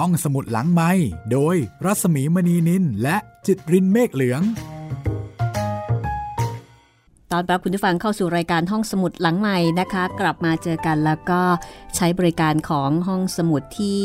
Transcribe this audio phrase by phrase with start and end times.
[0.00, 0.90] ห้องสมุดหลังไม้
[1.32, 4.42] โดยรัสมีมณีนินและจิตรินเมฆเหลือง
[7.32, 11.40] ตอนรับคุณผู้ฟังเข้าสู่รายการห้องสมุดหลังใหม่นะคะ กลับมาเจอกันแล้วก็
[11.96, 14.02] ใช้บริการของห้องสมุดที่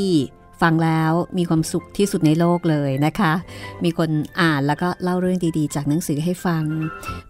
[0.61, 3.33] ฟังแล้วมีความสุขที่สุดในโลกเลยนะคะ
[3.83, 4.09] มีคน
[4.41, 6.63] อ่านแล้วก็เล่าเรื่องดีๆ จากหนังสือให้ฟัง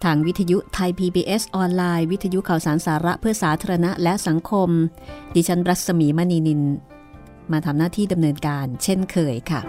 [0.03, 4.69] ทางวิทยุไทย PBS ออนไลน์ วิทยุข่าวสารสาระเพื่อสาธารณะและสังคม
[5.35, 6.61] ดิฉันรัศมีมณีนิน
[7.51, 9.61] มาทำหน้าที่ดำเนินการเช่นเคยค่ะ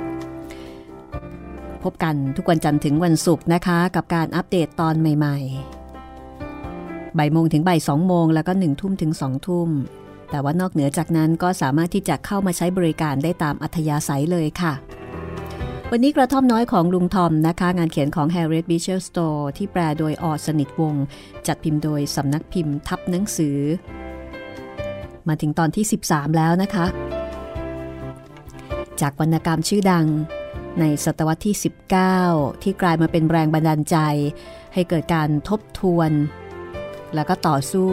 [1.83, 9.69] พบกันทุกวันจันทร์ถึงวันศุกร์นะคะ กับการอัปเดตตอนใหม่ๆบ่ายโมงถึงบ่ายสองโมงแล้วก็หนึ่งทุ่มถึงสองทุ่ม
[10.31, 14.73] แต่ว่านอกเหนือจากนั้นก็สามารถที่จะเข้ามาใช้บริการได้ตามอัธยาศัยเลยค่ะ
[15.91, 20.95] วันนี้กระท่อมน้อยของลุงทอมนะคะ งานเขียนของ Harriet Beecher Stowe ที่แปลโดยออสนิทวง
[21.47, 23.59] จัดพิมพ์โดยสำนักพิมพ์ทับหนังสือ
[25.29, 26.87] มาถึงตอนที่ 13 แล้วนะคะ
[29.01, 30.07] จากวรรณกรรมชื่อดัง
[30.81, 31.57] ในศตวรรษที่
[32.09, 33.97] 19 ที่กลายมาเป็นแรงบันดาลใจ
[34.75, 36.11] ให้เกิดการทบทวน
[37.15, 37.89] แล้วก็ต่อสู้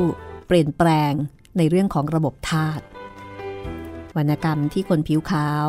[0.47, 1.13] เปลี่ยนแปลง
[1.57, 2.83] ในเรื่องของระบบธาตุ
[4.17, 5.67] วรรณกรรมที่คนผิวขาว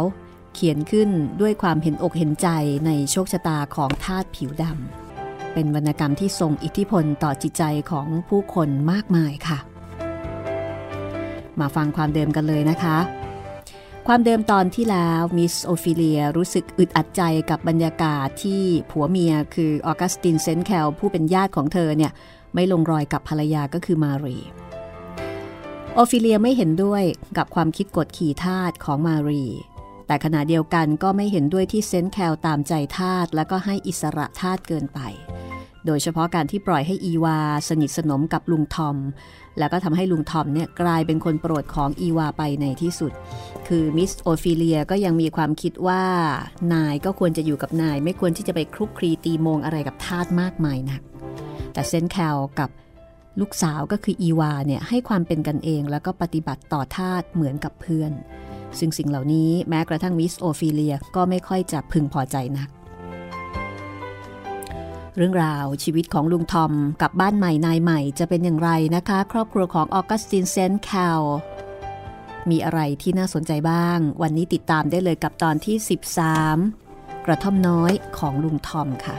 [0.55, 2.49] เขียนขึ้นด้วยความเห็นอกเห็นใจ
[2.87, 9.59] ในโชคชะตาของทาสผิวดำเป็นวรรณกรรมที่ทรงอิทธิพลต่อจิตใจของผู้คนมากมายค่ะ
[11.61, 12.97] มาฟังความเดิมกันเลยนะคะ
[14.09, 22.13] ความเดิมตอนที่แล้วมิสโอฟิเลียรู้สึกอึดอัดใจกับบรรยากาศที่ผัวเมียคือออกัสตินเซนแคลผู้เป็นญาติของเธอเนี่ย
[22.55, 24.37] ไม่ลงรอยกับภรรยาก็คือมารี
[25.95, 27.03] โอฟิเลียไม่เห็นด้วย
[27.37, 29.45] กับความคิดกดขี่ทาตของมารี
[30.07, 35.01] แต่ขณะเดียวกันก็ไม่เห็นด้วยที่เซนแคลตามใจทาสแล้วก็ให้อิสระทาสเกินไป
[35.87, 38.97] โดยเฉพาะการที่ปล่อยให้อีวา สนิทสนมกับลุงทอม
[39.59, 43.13] แล้วก็ทำให้ลุงทอมเนี่ยกลายเป็นคนโปรดของอีวาไปในที่สุด
[43.69, 46.05] คือมิสโอฟิเลียก็ยังมีความคิดว่า
[46.75, 51.01] นายก็ควรจะอยู่กับนาย ไม่ควรที่จะไปคลุกคลีตีโมงอะไรกับทาสมากมายนัก
[51.73, 52.71] แต่เซนต์แคลกับ
[53.41, 58.13] ลูกสาวก็คืออีวาเนี่ยให้ความเป็นกันเองแล้วก็ปฏิบัติต่อทาสเหมือนกับเพื่อน
[58.79, 62.69] ซึ่งสิ่งเหล่านี้แม้กระทั่งมิสโอฟิเลียก็ไม่ค่อยจะพึงพอใจนัก
[65.17, 71.23] เรื่องราวชีวิตของลุงทอมกับบ้านใหม่นายใหม่จะเป็นอย่างไรนะคะ ครอบครัวของออกัสตินเซนต์แคล
[72.51, 75.77] มีอะไรที่น่าสนใจบ้าง วันนี้ติดตามได้เลยกับตอนที่
[76.53, 79.17] 13 กระท่อมน้อยของลุงทอมค่ะ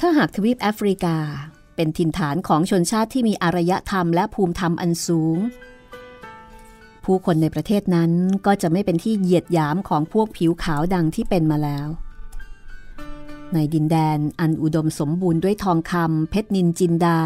[0.00, 1.16] ถ้าหากทวีปแอฟริกา
[1.76, 5.38] เป็นถิ่นฐานของชนชาติที่มีอารยธรรมและภูมิธรรมอันสูง
[7.04, 8.10] ผู้คนในประเทศนั้น
[8.46, 11.88] ก็จะไม่เป็นที่เหยียดหยามของพวกผิวขาวดังที่เป็นมาแล้ว
[13.54, 17.20] ในดินแดนอันอุดมสมบูรณ์ด้วยทองคำเพชรนินจินดา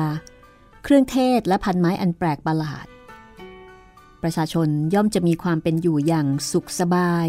[0.83, 2.87] เครื่องเทศและพันไม้อันแปลกประหลาด
[4.23, 7.27] ประชาชนย่อมจะมีความเป็นอยู่อย่างสุขสบาย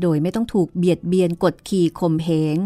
[0.00, 2.58] โดยไม่ต้องถูกเบียดเบียนกดขี่ข่มเหง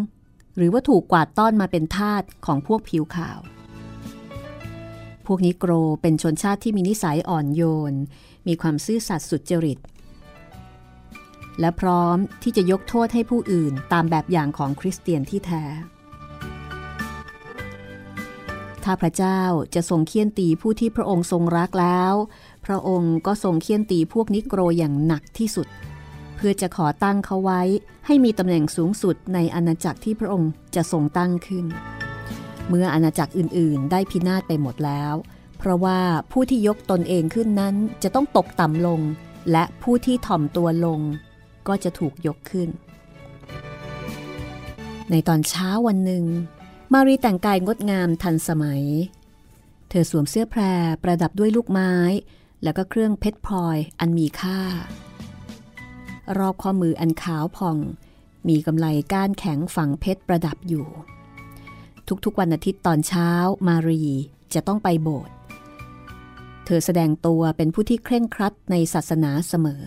[0.56, 3.38] หรือว่าถูกกวาดต้อนมาเป็นทาสของพวกผิวขาว
[5.26, 5.72] พวกนี้โกร
[6.02, 7.62] เป็นชนชาติที่มีนิสัยอ่อนโย
[7.92, 7.94] น
[8.46, 9.78] มีความซื่อสัตย์สุจริต
[11.60, 15.64] และพร้อมที่จะยกโทษให้ผู้อื่นตามแบบอย่างของคริสเตียนที่แท้
[18.84, 19.40] ถ้าพระเจ้า
[19.74, 22.14] จะทรงเคี่ยนตีผู้ที่พระองค์ทรงรักแล้ว
[22.66, 25.66] พระองค์ก็ทรงเคี่ยนตีพวกนิโกรอย่างหนักที่สุด
[26.36, 27.62] เพื่อจะขอตั้งเขาไว้
[28.06, 31.66] ให้มีตำแหน่งสูงสุดในอาณาจักรที่พระองค์จะทรงตั้งขึ้น
[32.68, 35.14] เมื่ออาณาจักรอื่น ๆ ได้พินาศไปหมดแล้ว
[35.64, 36.00] เพราะว่า
[36.32, 39.00] ผู้ที่ยกตนเองขึ้นนั้นจะต้องตกต่ำลง
[39.52, 41.00] และผู้ที่ถ่อมตัวลง
[41.68, 42.68] ก็จะถูกยกขึ้น
[45.10, 46.24] ในตอนเช้าวันหนึ่ง
[46.92, 48.84] มารีแต่งกายงดงามทันสมัย
[49.88, 50.62] เธอสวมเสื้อแพร
[51.02, 51.94] ประดับด้วยลูกไม้
[52.62, 54.58] แล้วก็เครื่องเพชรพลอยอันมีค่า
[56.38, 57.78] รอบข้อมืออันขาวผ่อง
[58.48, 60.86] มีกำไลก้านแข็งฝังเพชรประดับอยู่
[62.24, 63.30] ทุกๆวันอาทิตย์ตอนเช้า
[63.68, 64.04] มารี
[64.54, 65.34] จะต้องไปโบสถ์
[66.66, 69.82] เธอแสดงตัวเป็นผู้ที่เคร่งครัดในศาสนาเสมอ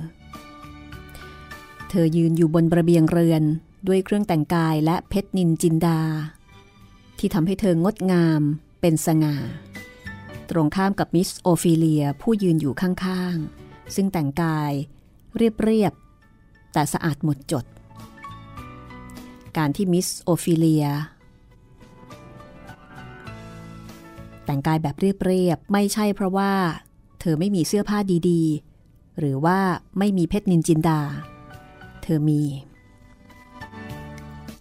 [1.90, 3.44] เธอยืนอยู่บนระเบียงเรือน
[3.88, 6.02] ด้วยเครื่องแต่งกายและเพชรนินจินดา
[7.20, 8.42] ที่ทำให้เธองดงาม
[8.82, 9.36] เป็นสง่า
[10.50, 14.72] ตรงข้ามกับมิสโอฟิเลียผู้ยืนอยู่ข้างๆ ซึ่งแต่งกาย
[15.36, 17.66] เรียบๆแต่สะอาดหมดจด
[19.58, 20.86] การที่มิสโอฟิเลีย
[24.46, 26.52] แต่งกายแบบเรียบๆ ไม่ใช่เพราะว่า
[27.20, 27.98] เธอไม่มีเสื้อผ้า
[28.30, 29.60] ดีๆ หรือว่า
[30.00, 31.00] ไม่มีเพชรนินจินดา
[32.04, 32.42] เธอมี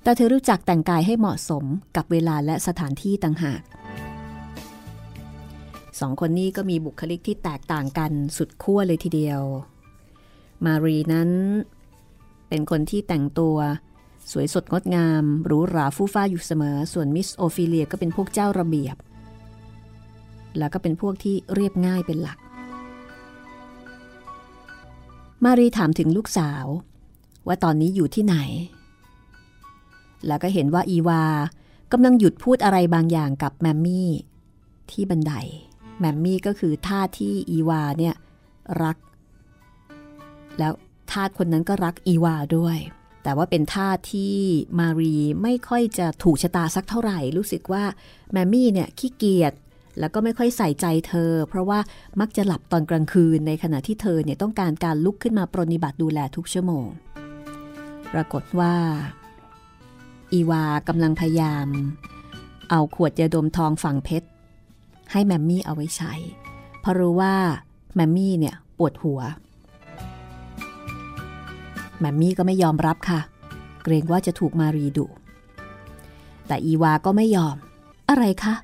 [0.02, 1.64] แต่เธอรู้จักแต่งกายให้เหมาะสม
[1.96, 3.62] กับเวลาและสถานที่ต่างหาก
[6.00, 9.42] สองคนนี้ก็มีบุคลิกที่แตกต่างกันสุดขั้วเลยทีเดียว
[10.64, 11.31] มารีนั้น
[12.48, 13.56] เป็นคนที่แต่งตัว
[14.31, 18.96] สวยสดงดงามหรูหราฟู่ฟ่าอยู่เสมอ ส่วนมิสโอฟิเลียก็เป็นพวกเจ้าระเบียบ
[20.58, 22.38] แล้วก็เป็นพวกที่เรียบง่ายเป็นหลัก
[25.44, 26.64] มารีถามถึงลูกสาว
[27.46, 28.36] ว่าตอนนี้อยู่ที่ไหน
[30.26, 31.22] แล้วก็เห็นว่าอีวา
[31.92, 34.10] กำลังหยุดพูดอะไรบางอย่างกับแมมมี่
[34.90, 35.32] ที่บันได
[35.98, 38.14] แมมมี่ก็คือท่าที่อีวาเนี่ย
[38.82, 38.96] รัก
[40.58, 40.72] แล้ว
[41.10, 42.78] ทาสคนนั้นก็รักอีวาด้วย
[43.22, 44.34] แต่ว่าเป็นท่าที่
[44.78, 47.84] มารีไม่ค่อยจะถูกชะตาสักเท่าไหร่ รู้สึกว่า
[48.32, 49.52] แมมมี่เนี่ยขี้เกียจ
[49.99, 51.79] แล้วก็ไม่ค่อยใส่ใจเธอ เพราะว่า
[52.20, 56.87] มักจะหลับตอนกลางคืนในขณะที่เธอเนี่ยต้องการการลุกขึ้นมาปรนิบัติดูแลทุกชั่วโมง
[58.12, 58.75] ปรากฏว่า
[60.32, 61.69] อีวากำลังพยายาม
[62.70, 64.29] เอาขวดยาดมทองฝังเพชร
[65.12, 66.12] ให้แมมมี่เอาไว้ใช้
[66.81, 67.35] เพราะรู้ว่า
[67.94, 69.20] แมมมี่เนี่ยปวดหัว
[71.99, 73.20] แมมมี่ก็ไม่ยอมรับค่ะ
[73.82, 75.06] เกรงว่าจะถูกมารีดุ
[76.46, 77.56] แต่อีวาก็ไม่ยอม
[78.11, 78.55] อะไรคะ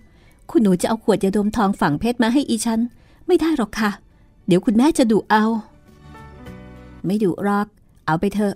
[0.51, 2.81] คุณหนูจะเอาขวดยาดมทองฝังเพชรมาให้อีฉัน
[3.27, 3.91] ไม่ได้หรอกค่ะ
[4.47, 5.45] เดี๋ยวคุณแม่จะดุเอา
[7.07, 7.67] ไม่ดุหรอก
[8.07, 8.55] เอาไปเถอะ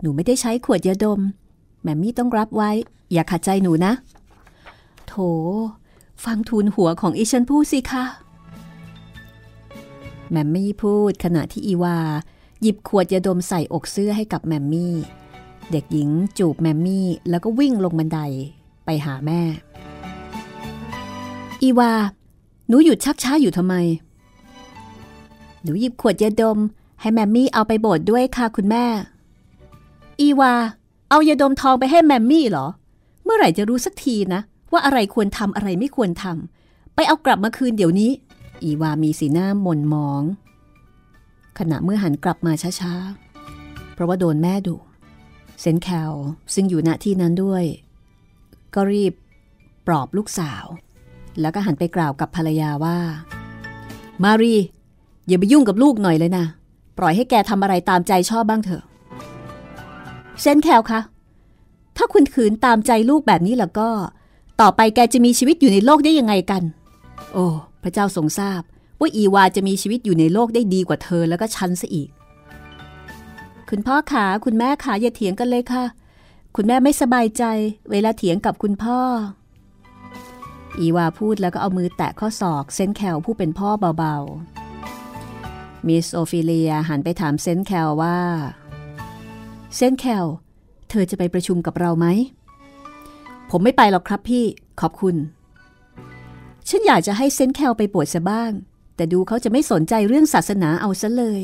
[0.00, 1.20] หนูไม่ได้ใช้ขวดยาดม
[1.82, 2.70] แมมมี่ต้องรับไว้
[3.12, 3.92] อย่าขัดใจหนูนะ
[5.06, 5.14] โถ
[6.24, 8.04] ฟังทูลหัวของอีฉันพูดสิคะ
[10.30, 11.98] แมมมี่พูดขณะที่อีวา
[12.60, 14.94] หยิบขวดยาดมใส่อกเสื้อให้กับแมมมี่
[15.70, 18.20] เด็กหญิงจูบแมมมี่แล้วก็วิ่งลงบันได
[18.84, 19.40] ไปหาแม่
[21.62, 21.92] อีวา
[22.68, 23.74] หนูหยุดชักช้าอยู่ทำไม
[25.62, 26.58] หนูหยิบขวดยาดม
[27.00, 28.84] ให้แมมมี่เอาไปโบสด้วยค่ะคุณแม่
[30.20, 30.52] อีวา
[31.10, 32.66] เอายาดมทองไปให้แมมมี่เหรอ
[33.24, 34.40] เมื่อไหร่จะรู้สักทีนะ
[34.72, 38.10] ว่าอะไรควรทำอะไรไม่ควรทำไปเอากลับมาคืนเดี๋ยวนี้
[38.62, 40.22] อีวามีสีหน้าหม่นมอง
[41.58, 44.76] ขณะเมื่อหันกลับมาช้าๆ เพราะว่าโดนแม่ดุ
[45.60, 46.12] เซนแคล
[46.54, 47.64] ซึ่งอยู่ณที่นั้นด้วย
[48.74, 49.12] ก็รีบ
[49.86, 50.64] ปลอบลูกสาว
[51.40, 52.98] แล้วก็หันไปกล่าวกับภรรยาว่า
[54.24, 54.54] มารี
[55.28, 56.44] อย่าไปยุ่งกับลูกหน่อยเลยนะ
[56.98, 58.82] ปล่อยให้แกทำอะไรตามใจชอบบ้างเถอะ
[60.40, 61.00] เซนแคลคะ
[61.96, 63.88] ถ้าคุณขืนตามใจลูกแบบนี้แล้วก็
[64.60, 66.62] ต่อไปแกจะมีชีวิตอยู่ในโลกได้ยังไงกัน
[67.32, 67.46] โอ้
[67.82, 68.62] พระเจ้าทรงทราบ
[69.00, 72.08] ว่าอีวาจะมีชีวิตอยู่ในโลกได้ดีกว่าเธอแล้วก็ฉันซะอีก
[73.70, 75.84] คุณพ่อขาคุณแม่ขาอย่าเถียงกันเลยค่ะ
[76.56, 77.44] คุณแม่ไม่สบายใจ
[77.90, 79.00] เวลาเถียงกับคุณพ่อ
[80.80, 88.18] อีวาพูดแล้วก็เอามือแตะข้อศอกเซนแคลผู้เป็นพ่อเบาๆ มิสโอฟิเลียหันไปถามเซนแคลว่า
[89.76, 90.26] เซนแคล
[90.88, 92.06] เธอจะไปประชุมกับเราไหม
[93.50, 94.44] ผมไม่ไปหรอกครับพี่
[94.80, 95.16] ขอบคุณ
[96.68, 98.52] ฉันอยากจะให้เซนแคลไปปวดซะบ้าง
[98.96, 101.42] แต่ดูเขาจะไม่สนใจเรื่องศาสนาเอาซะเลย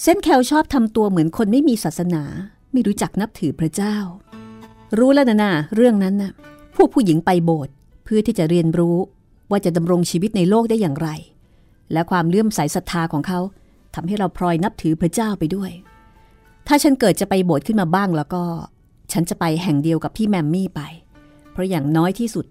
[0.00, 2.22] เซนแคลชอบทำตัวเหมือนคนไม่มีศาสนา
[2.72, 3.96] ไม่รู้จักนับถือพระเจ้า
[4.98, 6.32] รู้แล้วนะนะเรื่องนั้นนะ่ะ
[6.76, 7.74] พวกผู้หญิงไปโบสถ์
[8.10, 8.96] พื่อที่จะเรียนรู้
[9.50, 11.08] ว่าจะดำรงชีวิตในโลกได้อย่างไร
[11.92, 13.40] และความเลื่อมใสศรัทธาของเขา
[13.94, 15.70] ทำให้เราพลอยนับถือพระเจ้าไปด้วย
[16.66, 18.42] ถ้าฉันเกิดจะไปโบสถ์ขึ้นมาบ้างแล้วก็
[19.12, 20.80] ฉันจะไปแห่งเดียวกับพี่แมมมี่ไป
[21.52, 22.46] เพราะอย่างน้อยที่สุด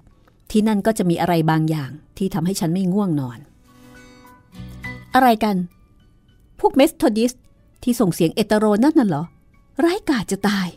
[0.52, 3.40] ที่นั่นก็จะมีอะไรบางอย่างที่ทำให้ฉันไม่ง่วงนอน
[5.16, 5.56] อะไรกัน
[6.60, 7.32] พวกเมสโทดิส
[7.84, 9.24] ที่ส่งเสียงเอตโรนั่นน่ะเหรอ
[9.84, 10.68] ร้ายกาจจะตาย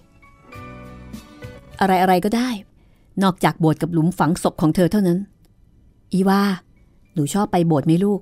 [1.80, 2.50] อะไรอะไรก็ได้
[3.22, 5.18] นอกจากโบสถ์กับหลุมฝังศพของเธอเท่านั้น
[6.12, 6.42] อีว่า
[7.14, 8.20] หนูชอบไปโบสถ์ไหมลูก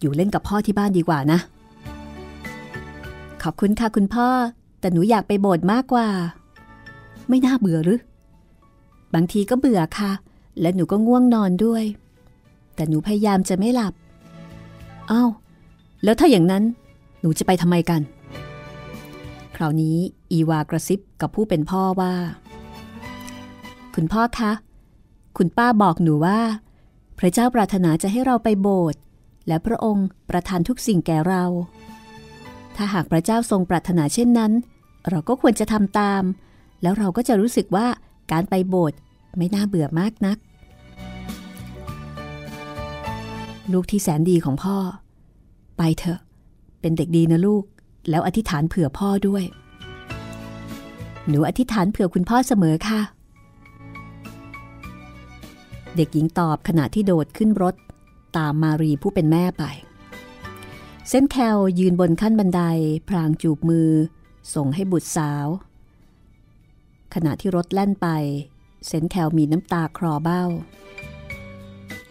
[0.00, 1.38] อยู่เล่นกับพ่อที่บ้านดีกว่านะ
[3.42, 4.28] ขอบคุณค่ะคุณพ่อ
[4.80, 6.06] แต่หนูอยากไปโบสถ์มากกว่า
[7.28, 8.00] ไม่น่าเบื่อหรือ
[9.14, 10.12] บางทีก็เบื่อค่ะ
[10.60, 11.84] และหนูก็ง่วงนอนด้วย
[12.74, 13.94] แต่หนูพยายามจะไม่หลับ
[15.10, 15.30] อ้าว
[16.04, 16.64] แล้วถ้าอย่างนั้น
[17.20, 18.00] หนูจะไปทำไมกัน
[19.56, 19.96] คราวนี้
[20.32, 22.12] อีวากระซิบกับผู้เป็นพ่อว่า
[23.96, 24.52] คุณพ่อคะ
[25.36, 26.40] คุณป้าบอกหนูว่า
[27.18, 29.00] พระเจ้าปรารถนาจะให้เราไปโบสถ์
[29.48, 31.44] และพระองค์ประทานทุกสิ่งแก่เรา
[32.76, 34.52] ถ้าหากพระเจ้าทรงปรารถนาเช่นนั้น
[35.10, 36.22] เราก็ควรจะทำตาม
[36.82, 37.86] แล้วเราก็จะรู้สึกว่า
[38.32, 38.98] การไปโบสถ์
[39.36, 40.38] ไม่น่าเบื่อมากนัก
[43.72, 44.76] ลูกที่แสนดีของพ่อ
[45.78, 46.20] ไปเถอะ
[46.80, 47.64] เป็นเด็กดีนะลูก
[48.10, 49.44] แล้วอธิษฐานเผื่อพ่อด้วย
[51.28, 53.15] หนูอธิษฐานเผื่อคุณพ่อเสมอค่ะ
[55.96, 57.74] เด็กหญิงตอบขณะที่โดดขึ้นรถ
[58.36, 59.64] ตามมารีผู้เป็นแม่ไป
[61.08, 62.62] เส้นแคลยืนบนขั้นบันได
[63.08, 63.90] พรางจูบมือ
[64.54, 65.46] ส่งให้บุตรสาว
[67.14, 68.08] ขณะที่รถแล่นไป
[68.86, 70.44] เซนแคลมีน้ำตาคลอเบ้า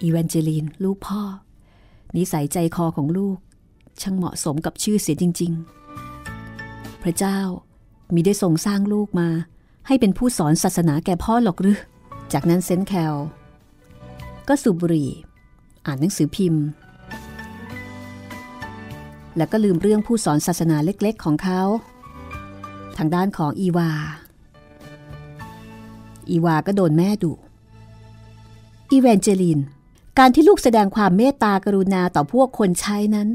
[0.02, 1.22] อีแวนเจลีนลูกพ่อ
[2.16, 3.38] นิสัยใจคอของลูก
[4.02, 5.52] ช่างเหมาะสมกับชื่อเสียจริง
[6.28, 7.40] ๆ พระเจ้า
[8.14, 9.30] มีได้ทรงสร้างลูกมา
[9.88, 11.80] ให้เป็นผู้สอนศาสนาแก่พ่อหรอกหรือ
[12.34, 13.16] จากนั้นเซนแคล
[14.48, 15.10] ก็สูบบุหรี่
[15.86, 16.64] อ่านหนังสือพิมพ์
[19.38, 21.62] แล้วก็ลืมเรื่องผู้สอนศาสนาเล็กๆ ของเขา
[22.98, 23.92] ทางด้านของอีวา
[26.30, 27.34] อีวาก็โดนแม่ดุ
[28.92, 29.60] อีเวนเจลิน
[30.20, 33.28] การที่ลูกแสดงความเมตตากรุณาต่อพวกคนใช้นั้น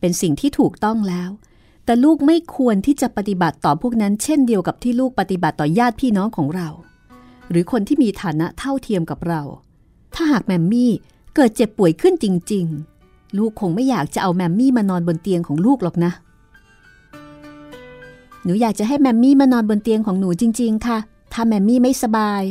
[0.00, 1.30] เป็นสิ่งที่ถูกต้องแล้ว
[1.84, 6.68] แต่ลูกไม่ควรที่จะปฏิบัติต่อพวกนั้น เช่นเดียวกับที่ลูกปฏิบัติต่อญาติพี่น้องของเรา
[7.50, 9.42] หรือคนที่มีฐานะเท่าเทียมกับเรา
[10.14, 10.92] ถ้าหากแมมมี่
[11.34, 12.64] เกิดเจ็บป่วยขึ้นจริง
[13.00, 16.12] ๆ ลูกคงไม่อยากจะเอาแมมมี่มานอนบนเตียงของลูกหรอกนะ
[18.44, 20.98] หนูอยากจะให้แมมมี่มานอนบนเตียงของหนูจริง ๆ ค่ะ
[21.32, 22.42] ถ้าแมมมี่ไม่สบาย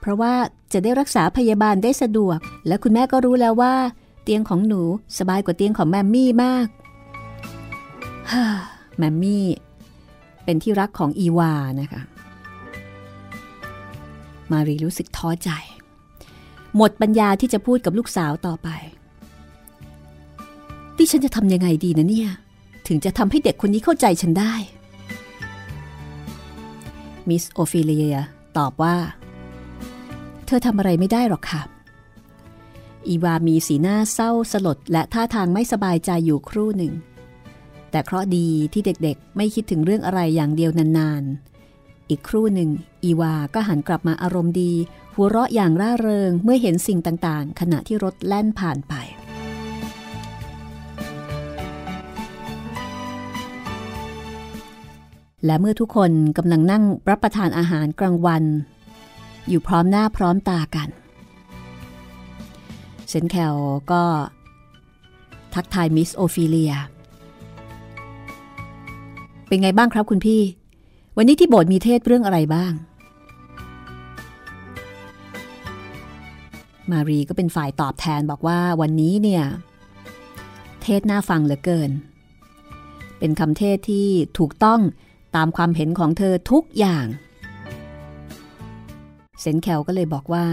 [0.00, 0.32] เพราะว่า
[0.72, 3.74] จะได้รักษาพยาบาลได้สะดวก และคุณแม่ก็รู้แล้วว่า
[4.22, 4.80] เตียงของหนู
[5.18, 6.66] สบายกว่าเตียงของแมมมี่มาก
[8.32, 8.44] ฮ่า
[8.96, 9.44] แมมมี่
[10.44, 12.02] เป็นที่รักของอีวานะคะ
[14.50, 15.50] มารีรู้สึกท้อใจ
[16.76, 18.68] หมดปัญญาที่จะพูดกับลูกสาวต่อไป
[20.96, 22.30] ที่ฉันจะทำยังไงดีนะเนี่ย
[22.86, 24.54] ถึงจะทำให้เด็กคนนี้เข้าใจฉันได้
[27.28, 28.18] มิสโอฟิเลีย
[28.58, 28.96] ตอบว่า
[30.46, 31.62] เธอทำอะไรไม่ได้หรอกค่ะ
[33.08, 36.92] อีวามีสีหน้าเศร้าสลดและท่าทางไม่สบายใจอยู่ครู่หนึ่ง
[37.90, 41.51] แต่เคราะดีที่เด็กๆไม่คิดถึงเรื่องอะไรอย่างเดียวนานๆ
[42.10, 42.70] อีกครู่หนึ่ง
[43.04, 44.72] อีวาก็หันกลับมาอารมณ์ดี
[45.14, 48.94] หัวเราะอย่างร่าเริงเมื่อเห็นสิ่งต่างๆ ขณะที่รถแล่นผ่านไป
[55.46, 58.44] และเมื่อทุกคนกำลังนั่งรับประทานอาหารกลางวัน
[59.48, 60.88] อยู่พร้อมหน้าพร้อมตากัน
[63.08, 63.56] เซนแคล
[63.92, 64.02] ก็
[65.54, 66.74] ทักทายมิสโอฟิเลีย
[69.46, 70.40] เป็นไงบ้างครับคุณพี่
[71.16, 72.72] วันนี้ที่โบสถ์มีเทศเรื่องอะไรบ้าง
[76.90, 79.44] มารีก็เป็นฝ่ายตอบแทนบอกว่าวันนี้เนี่ย
[80.82, 81.90] เทศน่าฟังเหลือเกิน
[83.18, 84.80] เป็นคำเทศที่ถูกต้อง
[85.36, 87.06] ตามความเห็นของเธอทุกอย่าง
[89.40, 90.46] เซนแคลก็เลยบอกว่า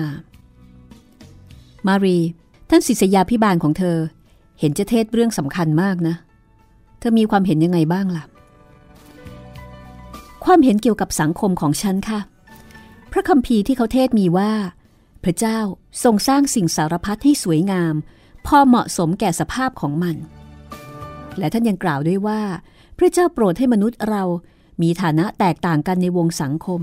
[1.87, 2.17] มารี
[2.69, 3.97] ท่านศิษยาพิบาลของเธอ
[4.59, 6.15] เห็นจะเทศเรื่องสำคัญมากนะ
[6.99, 8.23] เธอมีความเห็นยังไงบ้างล่ะ
[10.45, 12.19] ความเห็นเกี่ยวกับสังคมของฉันค่ะ
[13.11, 14.51] พระคัมภีร์ที่เขาเทศมีว่า
[15.23, 15.59] พระเจ้า
[16.03, 17.95] ทรงสร้างสิ่งสารพัดให้สวยงาม
[18.45, 20.15] พอเหมาะสมแก่สภาพของมัน
[21.37, 22.41] และท่านยังกล่าวด้วยว่า
[22.97, 24.23] พระเจ้าโปรดให้มนุษย์เรา
[24.81, 26.81] มีฐานะแตกต่างกันในวงสังคม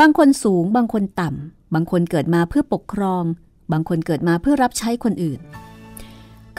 [0.00, 3.24] บางคนสูง บางคนต่ำ บางคนเกิดมาเพื่อปกครอง
[3.72, 5.40] บางคนเกิดมาเพื่อรับใช้คนอื่น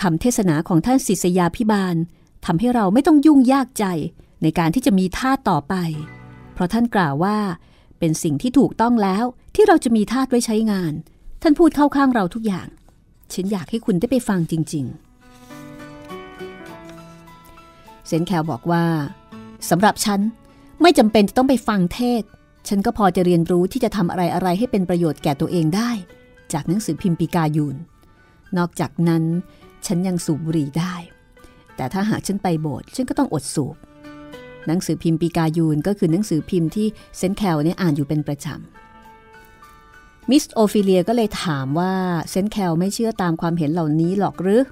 [0.01, 1.96] คำเทศนาของท่านศิษยาพิบาล
[2.46, 3.86] ทำให้เราไม่ต้องยุ่งยากใจ
[4.41, 5.75] ในการที่จะมีท่าต่อไป
[6.56, 7.38] เพราะท่านกล่าวว่า
[8.00, 10.94] เป็นสิ่งที่ถูกต้องแล้วที่เราจะมีทาสไว้ใช้งาน
[11.42, 12.68] ท่านพูดเข้าข้างเราทุกอย่าง
[13.34, 15.06] ฉันอยากให้คุณได้ไปฟังจริง ๆ
[18.08, 18.86] เซนแคลบอกว่า
[19.70, 20.20] สำหรับฉัน
[20.82, 22.24] ไม่จำเป็นจะต้องไปฟังเทศ
[22.68, 25.92] ฉันก็พอจะเรียนรู้ที่จะทำอะไรอะไรให้เป็นประโยชน์แก่ตัวเองได้
[26.54, 27.76] จากหนังสือพิมพ์ปีกายูน
[28.58, 29.24] นอกจากนั้น
[29.86, 30.96] ฉันยังสูบบุหรี่ได้
[31.76, 33.76] แต่ถ้าหากฉันไปโบสถ์ฉันก็ต้องอดสูบ
[34.67, 41.93] หนังสือพิมพ์ปีกายูนก็คือหนังสือพิมพ์ที่เซนแคลเนี่ยอ่านอยู่เป็นประจำ มิสโอฟิเลียก็เลยถามว่า
[42.29, 44.63] เซนแคลไม่เชื่อตามความเห็นเหล่านี้หรอกหรือ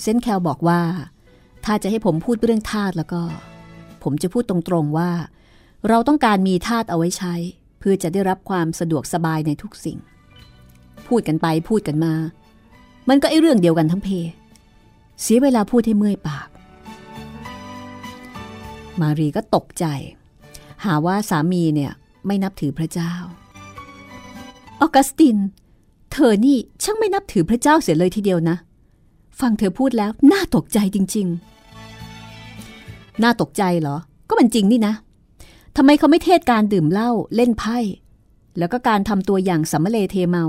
[0.00, 0.80] เซนแคลบอกว่า
[1.64, 3.22] ถ้าจะให้ผมพูดเรื่องทาสแล้วก็
[4.02, 5.10] ผมจะพูดตรงๆว่า
[5.88, 7.34] เราต้องการมีทาสเอาไว้ใช้
[7.78, 9.98] เพื่อจะได้รับความสะดวกสบายในทุกสิ่ง
[11.08, 12.14] พูดกันไปพูดกันมา
[13.08, 14.08] มันก็ไอ้เรื่องเดียวกันทั้งเพ
[15.22, 16.48] เสียเวลาพูดให้เมื่อยปาก
[19.02, 19.84] มารีก็ตกใจ
[20.84, 21.92] หาว่าสามีเนี่ย
[22.26, 23.12] ไม่นับถือพระเจ้า
[24.80, 25.36] ออกัสติน
[26.12, 28.56] เธอนี่ช่างไม่นับถือพระเจ้าเสียเลยทีเดียวนะ
[29.40, 31.26] ฟังเธอพูดแล้วน่าตกใจจริง
[32.04, 33.96] ๆ น่าตกใจเหรอ
[34.28, 34.94] ก็มันจริงนี่นะ
[35.76, 37.78] ทำไมเขาไม่เทศการดื่มเหล้าเล่นไพ่
[38.58, 40.44] แล้วก็การทำตัวอย่างสัมเลเทเมา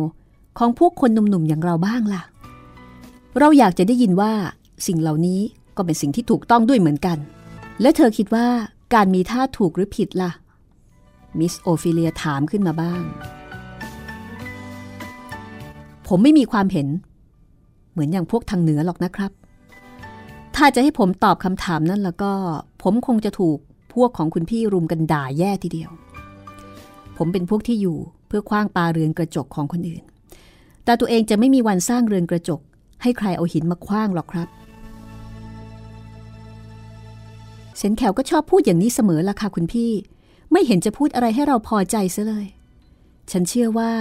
[0.57, 2.21] ของพวกคนหนุ่มๆอย่างเราบ้างล่ะ
[3.39, 4.31] เราอยากจะได้ยินว่า
[4.87, 5.39] สิ่งเหล่านี้
[5.77, 7.17] ก็เป็นสิ่งที่ถูกต้องด้วยเหมือนกัน
[7.81, 8.47] และเธอคิดว่า
[8.93, 10.31] การมีท่าถูกหรือผิดล่ะ
[11.39, 13.01] มิสโอฟิเลียถามขึ้นมาบ้าง
[16.07, 16.87] ผมไม่มีความเห็น
[17.91, 19.31] เหมือนอย่างพวกทางเหนือหรอกนะครับ
[20.55, 22.31] ถ้าจะให้ผมตอบคำถามนั้นแล้วก็
[22.81, 23.57] ผมคงจะถูก
[23.93, 25.91] พวกของคุณพี่รุมกันด่าแย่ทีเดียว
[27.17, 27.97] ผมเป็นพวกที่อยู่
[28.27, 30.03] เพื่อคว้างปาเรือนกระจกของคนอื่น
[30.85, 32.59] แต่ตัวเองจะไม่มีวันสร้างเรือนกระจก
[33.01, 34.47] ให้ใครเอาหินมาคว้างหรอกครับ
[37.77, 39.91] เซนแขวก็ชอบพูดอย่างนี้เสมอละค่ะคุณพี่
[40.51, 42.45] ไม่เห็นจะพูดอะไรให้เราพอใจซะเลย
[43.31, 43.91] ฉันเชื่อว่า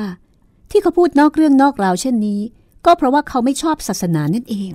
[0.70, 2.40] ที่เขาพูดนอกเรื่องนอกราวเช่นนี้
[2.86, 4.72] ก็เพราะว่าเขาไม่ชอบศาสนานั่นเอง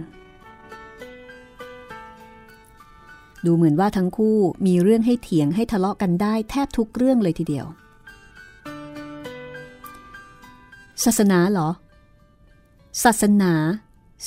[3.45, 7.65] ดูเหมือนว่าทั้งคู่มีเรื่องให้เถียงให้ทะเลาะกันได้แทบทุกเรื่องเลยทีเดียว
[11.03, 11.69] ศาสนาเหรอ
[13.03, 13.53] ศาสนา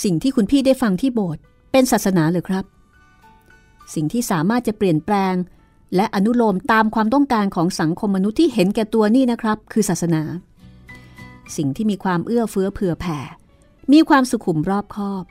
[0.02, 2.64] สิ่งที่คุณพี่ได้ฟังที่โบสถ์เป็นศาสนาหรือครับ
[3.94, 5.34] สิ่งที่สามารถจะเปลี่ยนแปลง
[5.96, 10.22] และอนุโลมตามความต้องการของสังคมมนุษย์ที่เห็นแก่ตัวนี่นะครับ คือศาสนา
[11.56, 13.18] สิ่งที่มีความเอื้อเฟื้อเผื่อแผ่
[13.92, 15.24] มีความสุขุมรอบคอบ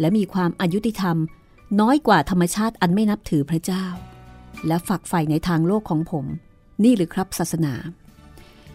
[0.00, 1.16] และมีความอายุติธรรม
[1.80, 3.84] น้อยกว่าธรรมชาติอันไม่นับถือพระเจ้า
[4.66, 6.24] และฝักใฝ่ในทางโลกของผม
[6.84, 7.74] นี่หรือครับศาสนา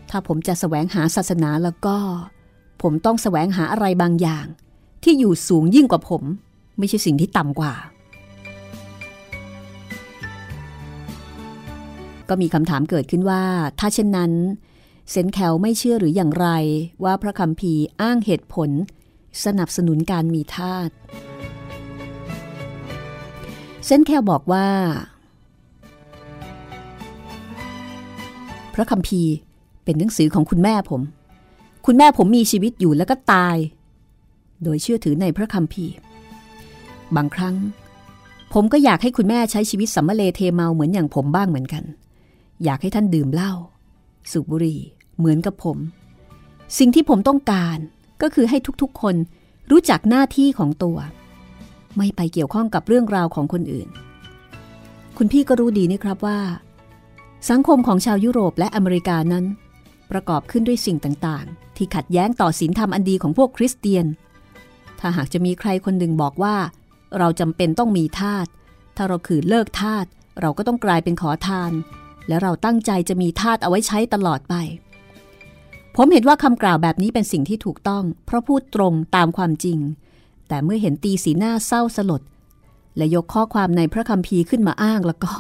[0.09, 1.97] ถ้าผมจะสแสวงหาศาสนาแล้วก็
[2.81, 4.45] ผมต้องแสวงหาอะไรบางอย่าง
[5.03, 6.23] ที่อยู่สูงยิ่งกว่าผม
[6.77, 7.73] ไม่ใช่สิ่งที่ต่ำกว่า
[12.29, 13.43] ก็มีคำถามเกิดขึ้นว่า
[13.79, 14.31] ถ้าเช่นนั้น
[15.11, 16.47] เซนแคลไม่เชื่อหรืออย่างไร
[17.03, 18.69] ว่าพระคำพีอ้างเหตุผล
[19.45, 20.89] สนับสนุนการมีทาส
[23.85, 24.67] เซนแคลบอกว่า
[28.73, 29.21] พระคำพี
[29.83, 31.01] เป็นหนังสือของคุณแม่ผม
[31.85, 33.57] คุณแม่ผมมีชีวิตอยู่แล้วก็ตาย
[34.63, 35.85] โดยเชื่อถือในพระคำพี
[37.15, 37.55] บางครั้ง
[38.53, 41.83] ผมก็อยากให้คุณแม่ใช้ชีวิตสัมมเลเทเมาเหมือนอย่างผมบ้างเหมือนกัน
[42.63, 43.53] อยากให้ท่านดื่มเหล้า
[44.31, 44.81] สูบบุหรี่
[45.17, 45.77] เหมือนกับผม
[46.77, 47.77] สิ่งที่ผมต้องการ
[48.21, 49.15] ก็คือให้ทุกๆคน
[49.71, 50.97] รู้จักหน้าที่ของตัว
[51.97, 53.87] ไม่ไปเกี่ยวข้องกับเรื่องราวของคนอื่น
[55.17, 56.39] คุณพี่ก็รู้ดีนี่ครับว่า
[57.49, 59.45] สังคมของชาวยุโรปและอเมริกานั้น
[60.11, 64.05] ประกอบขึ้นด้วยสิ่งต่างๆ ที่ขัดแย้งต่อศีลธรรมอันดีของพวกคริสเตียน
[64.99, 66.55] ถ้าหากจะมีใครคนหนึ่งบอกว่า
[67.17, 68.47] เราจำเป็นต้องมีทาส
[68.97, 70.05] ถ้าเราขืนเลิกทาส
[70.41, 71.71] เราก็ต้องกลายเป็นขอทาน
[72.27, 74.55] และเราตั้งใจจะมีทาสเอาไว้ใช้ตลอดไป
[75.95, 79.79] ผมเห็นว่าคำกล่าวแบบนี้เป็นสิ่งที่ถูกต้อง เพราะพูดตรงตามความจริง
[80.47, 82.21] แต่เมื่อเห็นตีสีหน้าเศร้าสลด
[82.97, 85.31] และยกข้อความในพระคัมภีร์ขึ้นมาอ้างแล้วก็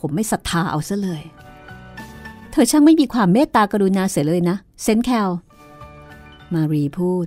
[0.00, 1.22] ผมไม่ศรัทธาเอาซะเลย
[2.50, 5.28] เธอช่างไม่มีความเมตตากรุณาเสียเลยนะเซนแคล
[6.54, 7.26] มารีพูด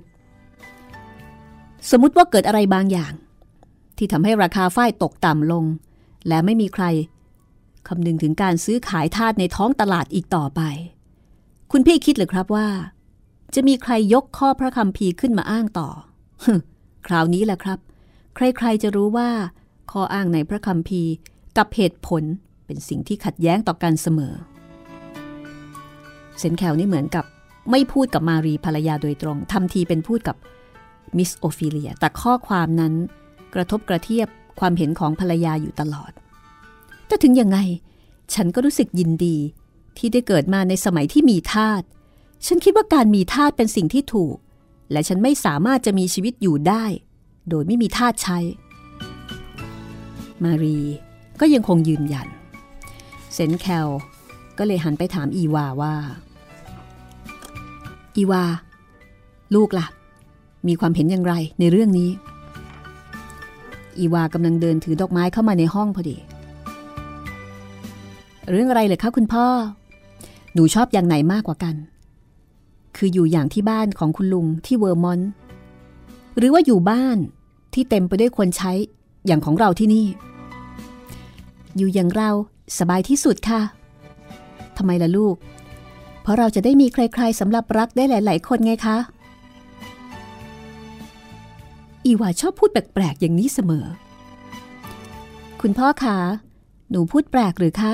[1.90, 3.12] สมมติว่าเกิดอะไรบางอย่าง
[3.96, 5.64] ที่ทำให้ราคาฝ้ายตกต่ำลง
[6.28, 6.84] และไม่มีใคร
[7.88, 10.60] คำนึงถึงการซื้อขายทาสในท้องตลาดอีกต่อไป
[11.72, 12.68] คุณพี่คิดหรือครับว่า
[13.54, 15.88] จะมีใครยกข้อพระคำพีขึ้นมาอ้างต่อ
[17.06, 17.78] คราวนี้แหละครับ
[18.34, 19.30] ใครๆจะรู้ว่า
[19.90, 21.02] ข้ออ้างในพระคำพี
[21.56, 22.22] กับเหตุผล
[22.66, 24.34] เป็นสิ่งที่ขัดแย้งต่อกันเสมอ
[26.38, 27.24] เซนแคลนี่เหมือนกับ
[27.70, 30.36] ไม่พูดกับมารีภรรยาโดยตรงทำทีเป็นพูดกับ
[31.16, 32.94] มิสโอฟิเลีย แต่ข้อความนั้น
[33.54, 34.28] กระทบกระเทียบ
[34.60, 36.12] ความเห็นของภรรยาอยู่ตลอด
[37.10, 37.58] แต่ถึงยังไง
[38.34, 39.36] ฉันก็รู้สึกยินดี
[39.96, 41.82] ที่ได้เกิดมาในสมัยที่มีทาส
[42.46, 44.36] ฉันคิดว่าการมีทาสเป็นสิ่งที่ถูก
[44.92, 46.84] และฉันไม่สามารถจะมีชีวิตอยู่ได้
[47.48, 48.38] โดยไม่มีทาสใช้
[50.44, 50.78] มารี
[51.40, 52.28] ก็ยังคงยืนยัน
[53.34, 53.88] เซนแคล
[54.58, 55.94] ก็เลยหันไปถามอีวาว่า
[58.16, 58.44] อีวา
[59.54, 59.86] ลูกละ่ะ
[60.66, 62.10] มีความเห็นอย่างไรในเรื่องนี้
[63.98, 66.16] อีวากำลังเดินถือดอกไม้เข้ามาในห้องพอดี
[68.50, 69.46] เรื่องอะไรเลยคะคุณพ่อ
[70.54, 71.74] หนูชอบอย่างไหนมากกว่ากัน
[72.96, 75.30] คืออยู่อย่างที่บ้านของคุณลุงที่เวอร์มอนต์
[76.36, 77.18] หรือว่าอยู่บ้าน
[77.74, 78.72] ที่เต็มไปด้วยคนใช้
[79.26, 80.06] อย่างของเราที่นี่
[81.76, 82.30] อยู่อย่างเรา
[82.78, 83.60] สบายที่สุดค่ะ
[84.76, 85.36] ทำไมล่ะลูก
[86.22, 88.96] เพราะเราจะได้มีใครๆสำหรับรักได้หลาย ๆ คนไงคะ
[92.04, 93.86] อีวาชอบพูดแปลกๆอย่างนี้เสมอ
[95.60, 96.16] คุณพ่อคะ
[96.90, 97.92] หนูพูดแปลกหรือคะ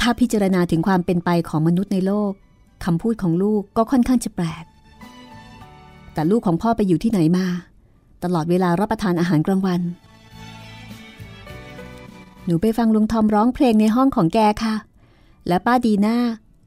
[0.00, 2.32] ถ้าพิจารณาถึงความเป็นไปของมนุษย์ในโลก
[2.84, 4.64] คำพูดของลูกก็ค่อนข้างจะแปลก
[6.12, 7.46] แต่ลูกของพ่อไปอยู่ที่ไหนมา
[8.24, 9.80] ตลอดเวลารับประทานอาหารกลางวัน
[12.44, 14.74] หนูไปฟังลุงทอมร้องเพลงในห้องของแกค่ะ
[15.48, 16.16] และป้าดีน่า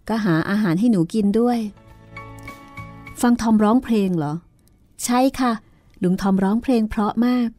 [0.10, 1.60] ก็หาอาหารให้หนูกินด้วย
[3.22, 4.34] ฟังทอมร้องเพลงเหรอ
[5.06, 5.52] ใช่ค่ะ
[6.04, 7.50] ลุงทอมร้องเพลงเพราะมาก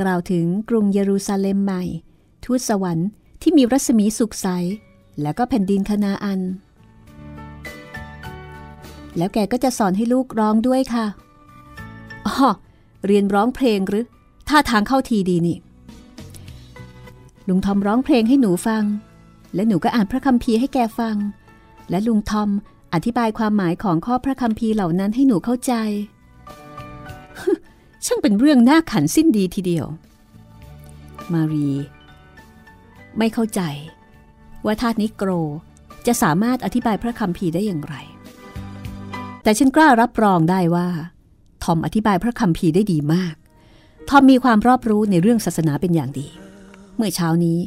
[0.00, 1.82] กล่าวถึงกรุงเยรูซาเล็มใหม่
[2.44, 3.08] ทูตสวรรค์
[3.42, 4.46] ที่มีรัศมีสุขใส
[5.22, 6.40] แล้วก็แผ่นดินคณาอัน
[9.16, 11.06] แล้วแกก็จะสอนให้ลูกร้องด้วยค่ะ
[12.26, 12.34] อ๋อ
[13.06, 14.04] เรียนร้องเพลงหรือ
[14.48, 15.58] ท่าทางเข้าทีดีนี่
[17.48, 18.84] ลุงทอมร้องเพลงให้หนูฟัง
[19.54, 21.16] และหนูก็อ่านพระคัมภีร์ให้แกฟัง
[21.90, 22.48] และลุงทอม
[22.94, 25.72] อธิบายความหมายของข้อพระคัมภีร์เหล่านั้นให้หนูเข้าใจ
[28.04, 29.86] ช่างเป็นเรื่องน่าขันสิ้นดีทีเดียว
[31.32, 31.68] มารี
[33.18, 33.60] ไม่เข้าใจ
[34.66, 35.30] ว่าทาสนิโกร
[36.06, 37.94] จะสามารถอธิบายพระคำพีได้อย่างไร
[39.42, 40.88] แต่ฉันกล้ารับรองได้ว่า
[41.64, 43.34] ทอมอธิบายพระคำพีได้ดีมาก
[44.08, 46.28] ทอมมีความรอบรู้ในเรื่องศาสนาเป็นอย่างดี
[46.96, 47.58] เมื่อเช้านี้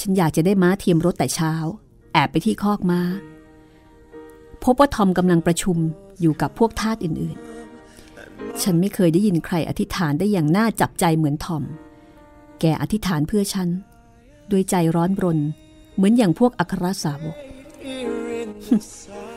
[0.00, 1.52] ฉันอยากจะได้ม้าเทียมรถแต่เช้า
[2.12, 3.00] แอบไปที่คอกม้า
[4.64, 5.76] พบว่าทอมกำลังประชุม
[6.20, 11.62] อยู่กับพวกทาสอื่นๆ ฉันไม่เคยได้ยินใครอธิษฐานได้อย่างน่าจับใจเหมือนทอม
[12.60, 13.68] แกอธิษฐานเพื่อฉัน
[14.50, 15.38] ด้วยใจร้อนรน
[15.96, 17.36] เหมือนอย่างพวกอัครสาวก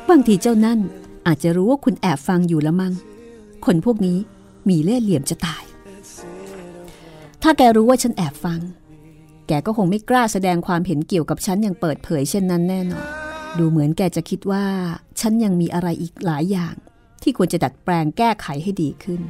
[0.09, 0.79] บางทีเจ้านั่น
[1.27, 2.93] อาจจะรู้ว่าคุณแอบฟังอยู่ละมัง้ง
[3.65, 4.17] คนพวกนี้
[4.69, 5.63] มีเล่ห์เหลี่ยมจะตาย
[7.43, 8.59] ถ้าแกรู้ว่าฉันแอบฟัง
[9.47, 13.05] แกก็คงไม่กล้าแสดงความเห็นเกี่ยวกับฉันอย่างเปิดเผยเช่นนั้นแน่นอน
[13.57, 14.65] ดูเหมือนแกจะคิดว่า
[15.19, 16.75] ฉันยังมีอะไรอีกหลายอย่าง
[17.23, 19.21] ที่ควรจะดัดแปลงแก้ไขให้ดีขึ้น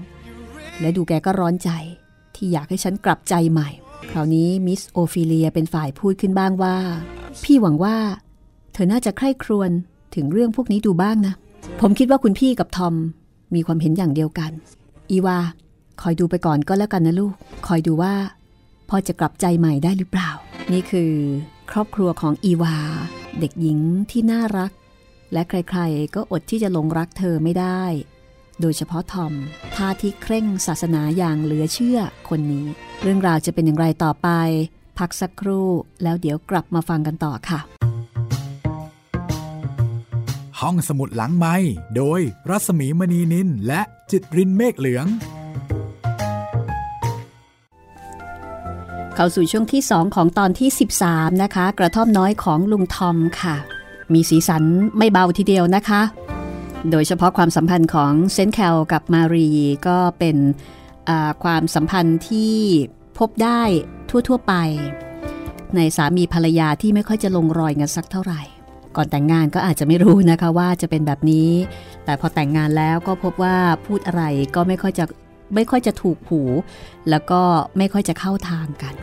[0.80, 1.70] และดูแกก็ร้อนใจ
[2.36, 3.70] ที่อยากให้ฉันกลับใจใหม่
[4.12, 6.78] คราวนี้มิสโอฟิเลียเป็นฝ่ายพูดขึ้นบ้างว่า
[7.44, 7.98] พี่หวังว่า
[8.74, 9.72] เธอน่าจะใคร่ครวญ
[10.16, 11.34] ถึงเรื่องพวกนี้ดูบ้างนะ
[11.82, 12.96] ผมคิดว่าคุณพี่กับทอม
[13.56, 14.52] มีความเห็นอย่างเดียวกัน
[15.12, 15.40] อีวา
[16.02, 17.34] คอยดูไปก่อนก็แล้วกันนะลูก
[17.68, 18.14] คอยดูว่า
[18.90, 20.30] พอจะกลับใจใหม่ได้หรือเปล่า
[20.74, 21.12] นี่คือ
[21.72, 22.78] ครอบครัวของอีวา
[23.40, 23.80] เด็กหญิง
[24.12, 24.72] ที่น่ารัก
[25.34, 27.84] และใครๆก็อดที่จะหลงรักเธอไม่ได้
[28.62, 29.34] โดยเฉพาะทอม
[29.76, 32.66] ท่าที่เคร่งศาสนาอย่างเหลือเชื่อคนนี้
[33.02, 34.30] เรื่องราวจะเป็นอย่างไรต่อไป
[34.98, 35.70] พักสักครู่
[36.04, 37.60] แล้วเดี๋ยวกลับมาฟังกันต่อค่ะ
[40.60, 41.56] ห้องสมุดหลังไม้
[41.96, 45.06] โดยรัสมีมณีนินและจิตรินเมฆเหลือง
[49.16, 50.70] เข้าสู่ช่วงที่ 2 ของตอนที่
[51.06, 53.56] 13 นะคะ กระท่อมน้อยของลุงทอมค่ะ
[54.14, 54.64] มีสีสัน
[54.98, 56.02] ไม่เบาทีเดียวนะคะ
[56.92, 59.50] โดยเฉพาะความสัมพันธ์ของเซนแคลกับมารี
[59.88, 60.38] ก็เป็น
[61.44, 62.56] ความสัมพันธ์ที่
[63.20, 63.62] พบได้
[64.10, 64.54] ทั่ว ๆ ไป
[65.76, 68.42] ในสามีภรรยาที่ไม่ค่อยจะลงรอยกันสักเท่าไหร่
[68.96, 71.50] ก่อนแต่งงานก็อาจจะไม่รู้นะคะว่าจะเป็นแบบนี้
[72.06, 74.24] แต่พอแต่งงานแล้วก็พบว่าพูดอะไร
[74.56, 75.06] ก็ไม่ค่อยจะ
[75.56, 76.42] ไม่ค่อยจะถูกหู
[77.10, 77.42] แล้วก็
[77.78, 78.94] ไม่ค่อยจะเข้าทางกัน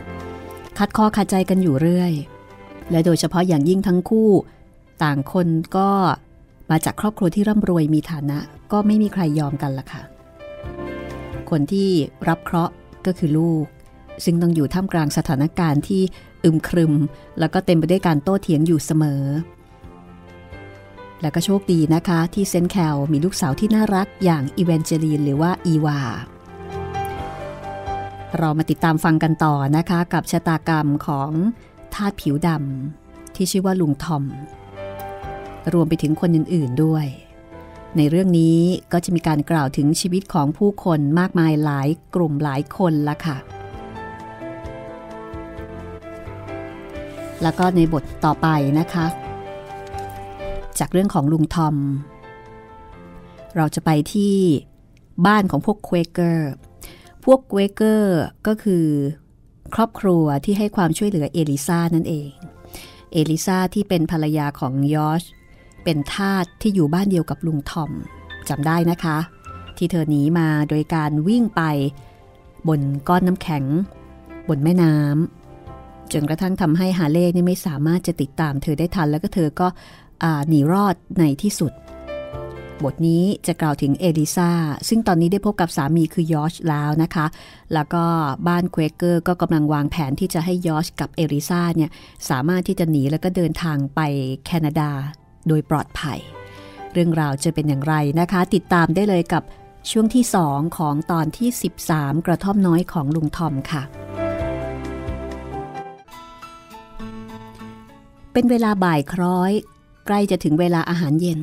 [0.77, 2.13] คัดคอขัดใจกันอยู่เรื่อย
[2.91, 4.29] และโดยเฉพาะอย่างยิ่งทั้งคู่
[5.03, 5.89] ต่างคนก็
[6.75, 8.37] มาจากครอบครัวที่ร่ำรวยมีฐานะ
[8.71, 10.01] ก็ไม่มีใครยอมกันละค่ะ
[11.49, 11.89] คนที่
[12.27, 12.73] รับเคราะห์
[13.05, 13.65] ก็คือลูก
[14.25, 16.01] ซึ่งต้องอยู่ท่ามกลางสถานการณ์ที่
[16.43, 16.93] อึมครึม
[17.39, 19.23] แล้วก็เต็มไปด้วยการโต้เถียงอยู่เสมอ
[21.21, 25.99] และก็โชคดีนะคะที่เซนแคลมีลูกสาวที่น่ารักอย่างอีเวนเจลีนหรือว่าอีวา
[28.37, 31.31] เรามาติดตามฟังกันต่อนะคะ กับชะตากรรมของ
[31.93, 34.23] ทาสผิวดำที่ชื่อว่าลุงทอม
[35.73, 37.05] รวมไปถึงคนอื่นๆด้วย
[37.97, 38.59] ในเรื่องนี้
[38.91, 43.37] ก็จะมีการกล่าวถึงชีวิตของผู้คนมากมายหลายกลุ่มหลายคนละค่ะ
[47.41, 48.47] แล้วก็ในบทต่อไป
[48.79, 49.05] นะคะ
[50.79, 51.75] จากเรื่องของลุงทอม
[53.55, 54.35] เราจะไปที่
[55.25, 56.51] บ้านของพวกเควเกอร์
[57.25, 58.85] พวกเควเกอร์ก็คือ
[59.75, 62.29] ครอบครัวที่ให้ความช่วยเหลือเอลิซานั่นเอง
[63.13, 65.23] เอลิซาที่เป็นภรรยาของยอร์ช
[65.83, 67.91] เป็นทาสที่อยู่บ้านเดียวกับลุงทอม
[68.49, 69.17] จำได้นะคะ
[69.77, 71.61] ที่เธอหนีมาโดยการวิ่งไป
[72.67, 73.63] บนก้อนน้ำแข็ง
[74.49, 79.67] บนแม่น้ำจนกระทั่งทำให้ฮาเล่นี่ไม่สามารถจะติดตามเธอได้ทัน แล้วก็เธอก็
[80.49, 81.71] หนีรอดในที่สุด
[82.83, 84.51] บทนี้จะกล่าวถึงเอลิซา
[84.87, 87.25] ซึ่งตอนนี้ได้พบกับสามีคือยอชแล้วนะคะ
[87.73, 88.03] แล้วก็
[88.47, 91.91] บ้านเควเกอร์ก็กำลังวางแผนที่จะให้ยอชกับเอลิซาเนี่ย
[92.29, 93.99] สามารถที่จะหนีแล้วก็เดินทางไป
[94.45, 94.89] แคนาดา
[95.47, 96.19] โดยปลอดภัย
[96.93, 99.43] เรื่องราวจะเป็นอย่างไรนะคะ ติดตามได้เลยกับ
[99.91, 101.49] ช่วงที่ 2 ของตอนที่
[101.87, 103.83] 13 กระท่อมน้อยของลุงทอมค่ะ
[108.33, 109.51] เป็นเวลาบ่ายคล้อย
[110.05, 111.41] ใกล้จะถึงเวลาอาหารเย็น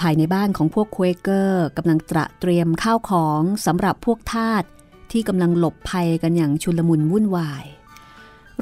[0.00, 4.64] ภายในบ้านของพวกควเกอร์กำลังตระเตรียมข้าวของสำหรับพวกทาส
[5.12, 7.64] ที่กำลังหลบภัยกันอย่างชุลมุนวุ่นวาย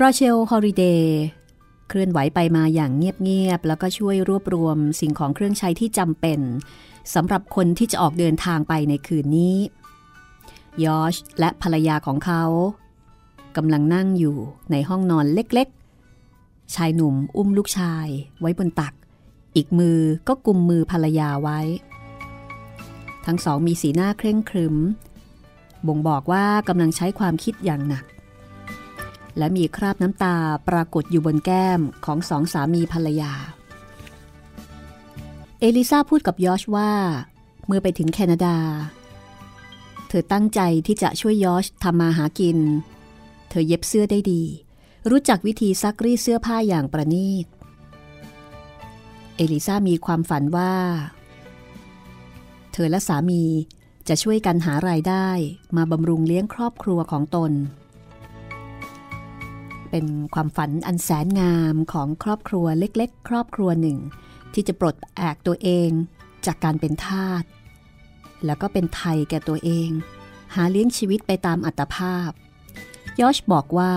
[0.00, 1.22] ราเชล ฮอริเดย์
[1.88, 6.40] เคลื่อนไหวไปมาอย่างเงียบๆแล้วก็ช่วยรวบรวมสิ่งของเครื่องใช้ที่จำเป็น
[7.14, 9.56] สำหรับคนที่จะออกเดินทางไปในคืนนี้
[10.84, 12.44] ยอชและภรรยาของเขา
[13.56, 14.36] กำลังนั่งอยู่
[14.70, 18.06] ในห้องนอนเล็กๆ ชายหนุ่มอุ้มลูกชาย
[18.40, 18.94] ไว้บนตัก
[19.56, 21.60] อีกมือก็กุมมือภรรยาไว้
[23.26, 24.76] ทั้งสองมีสีหน้าเคร่งครึม
[25.86, 28.04] บ่งบอกว่ากำลังใช้ความคิดอย่างหนัก
[29.38, 30.36] และมีคราบน้ำตา
[30.68, 33.32] ปรากฏอยู่บนแก้มของสองสามีภรรยา
[35.60, 36.92] เอลิซาพูดกับยอชว่า
[37.66, 38.56] เมื่อไปถึงแคนาดา
[40.08, 42.58] เธอตั้งใจที่จะช่วยยอชทำมาหากิน
[43.48, 44.42] เธอเย็บเสื้อได้ดี
[45.10, 47.46] รู้จักวิธีซักรีดเสื้อผ้าอย่างประณีต
[49.36, 50.74] เอลิซามีความฝันว่า
[52.72, 53.42] เธอและสามี
[54.08, 55.28] จะช่วยกันหารายได้
[55.76, 57.52] มาบำรุงเลี้ยงครอบครัวของตน
[59.96, 63.98] เป็นความฝันอันแสนงามของครอบครัวเล็กๆ ครอบครัวหนึ่ง
[64.54, 65.90] ที่จะปลดแอกตัวเอง
[66.46, 67.44] จากการเป็นทาส
[68.46, 69.88] แล้วก็เป็นไทยแก่ตัวเอง
[70.54, 72.30] หาเลี้ยงชีวิตไปตามอัตภาพ
[73.20, 73.92] ยอชบอกว่า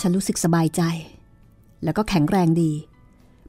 [0.00, 0.82] ฉันรู้สึกสบายใจ
[1.84, 2.72] แล้วก็แข็งแรงดี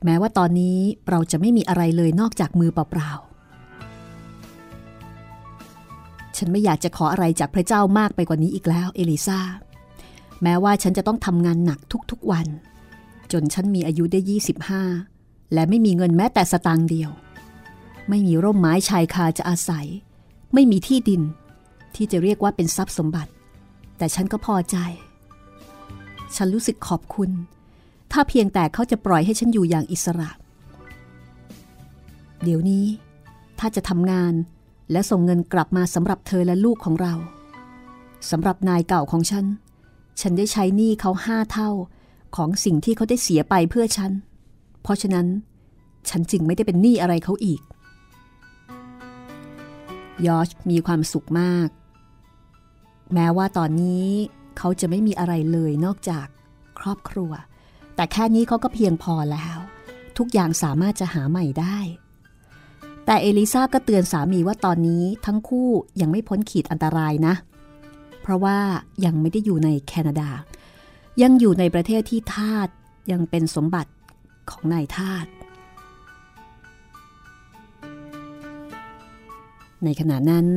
[0.04, 0.78] แม้ว่าตอนนี้
[1.10, 9.39] เราจะไม่มีอะไรเลยนอกจากมือเปล่าๆฉันไม่อยากจะขออะไรจากพระเจ้ามากไปกว่านี้อีกแล้ว เอลิซา
[10.43, 11.80] แม้ว่าฉันจะต้องทำงานหนัก
[12.12, 12.48] ทุกๆวัน
[13.32, 14.19] จนฉันมีอายุได้
[14.86, 17.12] 25 และไม่มีเงินแม้แต่สตางค์เดียว
[18.10, 19.86] ไม่มีร่มไม้ชายคาจะอาศัย
[20.54, 21.21] ไม่มีที่ดิน
[21.95, 23.32] ที่จะเรียกว่าเป็นทรัพย์สมบัติ
[23.98, 24.78] แต่ฉันก็พอใจ
[26.36, 27.32] ฉันรู้สึกขอบคุณ
[28.12, 30.30] ถ้าเพียงแต่เขาจะปล่อยให้ฉันอยู่อย่างอิสระ
[32.43, 32.86] เดี๋ยวนี้
[33.60, 34.34] ถ้าจะทำงาน
[34.91, 37.13] และส่งเงินกลับมาสำหรับเธอและลูกของเรา
[38.30, 39.45] สำหรับนายเก่าของฉัน
[40.21, 41.69] ฉันได้ใช้หนี้เขาห้าเท่า
[42.36, 44.12] ของสิ่งที่เขาได้เสียไปเพื่อฉัน
[44.84, 45.28] เพราะฉะนั้น
[46.10, 47.62] ฉันจึงไม่ได้เป็นหนี้อะไรเขาอีก
[50.25, 51.69] ยอชมีความสุขมาก
[53.13, 54.10] แม้ว่าตอนนี้
[54.58, 56.28] เขาจะไม่มีอะไรเลยนอกจาก
[56.80, 57.32] ครอบครัว
[57.95, 59.58] แต่แค่นี้เขาก็เพียงพอแล้ว
[60.17, 61.78] ทุกอย่างสามารถจะหาใหม่ได้
[63.06, 65.69] แต่เอลิซาก็เตือนสามีว่าตอนนี้ทั้งคู่
[66.01, 68.60] ยังไม่พ้นขีดอันตรายนะเพราะว่า
[69.06, 70.30] ยังไม่ได้อยู่ในแคนาดา
[71.22, 72.68] ยังอยู่ในประเทศที่ทาส
[73.12, 73.92] ยังเป็นสมบัติ
[74.50, 75.26] ของนายทาส
[79.84, 80.48] ในขณะนั้น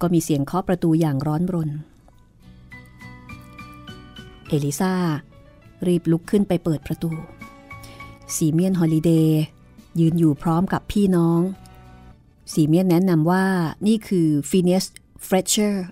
[0.00, 1.70] ก็มีเสียงเคาะประตูอย่างร้อนรน
[4.48, 4.94] เอลิซา
[5.86, 7.10] รีบลุกขึ้นไปเปิดประตู
[8.36, 9.42] สีเมียนฮอลิเดย์
[10.00, 11.40] ยืนอยู่พร้อมกับพี่น้อง
[12.52, 13.44] ซีเมียนแนะนำว่า
[13.86, 14.84] นี่คือฟิเนส
[15.24, 15.86] เฟรชเชอร์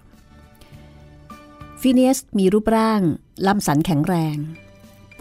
[1.86, 3.02] ฟิเนสมีรูปร่าง
[3.46, 4.36] ลำสันแข็งแรง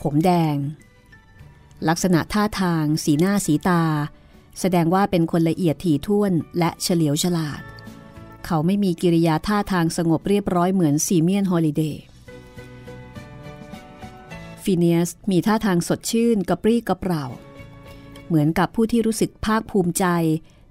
[0.01, 0.55] ผมแดง
[1.87, 3.83] ลักษณะท่าทาง สีหน้าสีตา
[4.59, 7.61] แสดงว่าเป็นคนละเอียดถี่ถ้วนและเฉลียวฉลาด
[8.45, 12.03] เขาไม่มีกิริยาท่าทางสงบเรียบร้อยเหมือนซีเมียนฮอลิเดย์
[14.63, 17.25] ฟิเนียสมีท่าทางสดชื่นกระปรี้กระเปร่า
[18.27, 20.05] เหมือนกับผู้ที่รู้สึกภาคภูมิใจ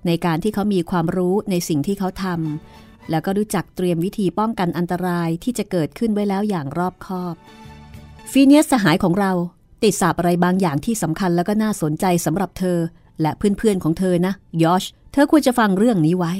[0.07, 7.35] ในการที่เขามีความรู้ในสิ่งที่เขาทำ แล้วก็รู้จักเตรียมวิธีป้องกันอันตรายที่จะเกิดขึ้นไว้แล้วอย่างรอบคอบ
[8.31, 9.33] ฟิเนียสสหายของเรา
[9.83, 12.79] ติดสาบอะไรบางอย่างที่สำคัญแล้วก็น่าสนใจสำหรับเธอ
[13.21, 16.33] และเพื่อนๆของเธอนะยอชเธอควรจะฟังเรื่องนี้ไว้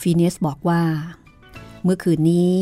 [0.00, 0.82] ฟีเนสบอกว่า
[1.84, 2.54] เมื่อคืนนี้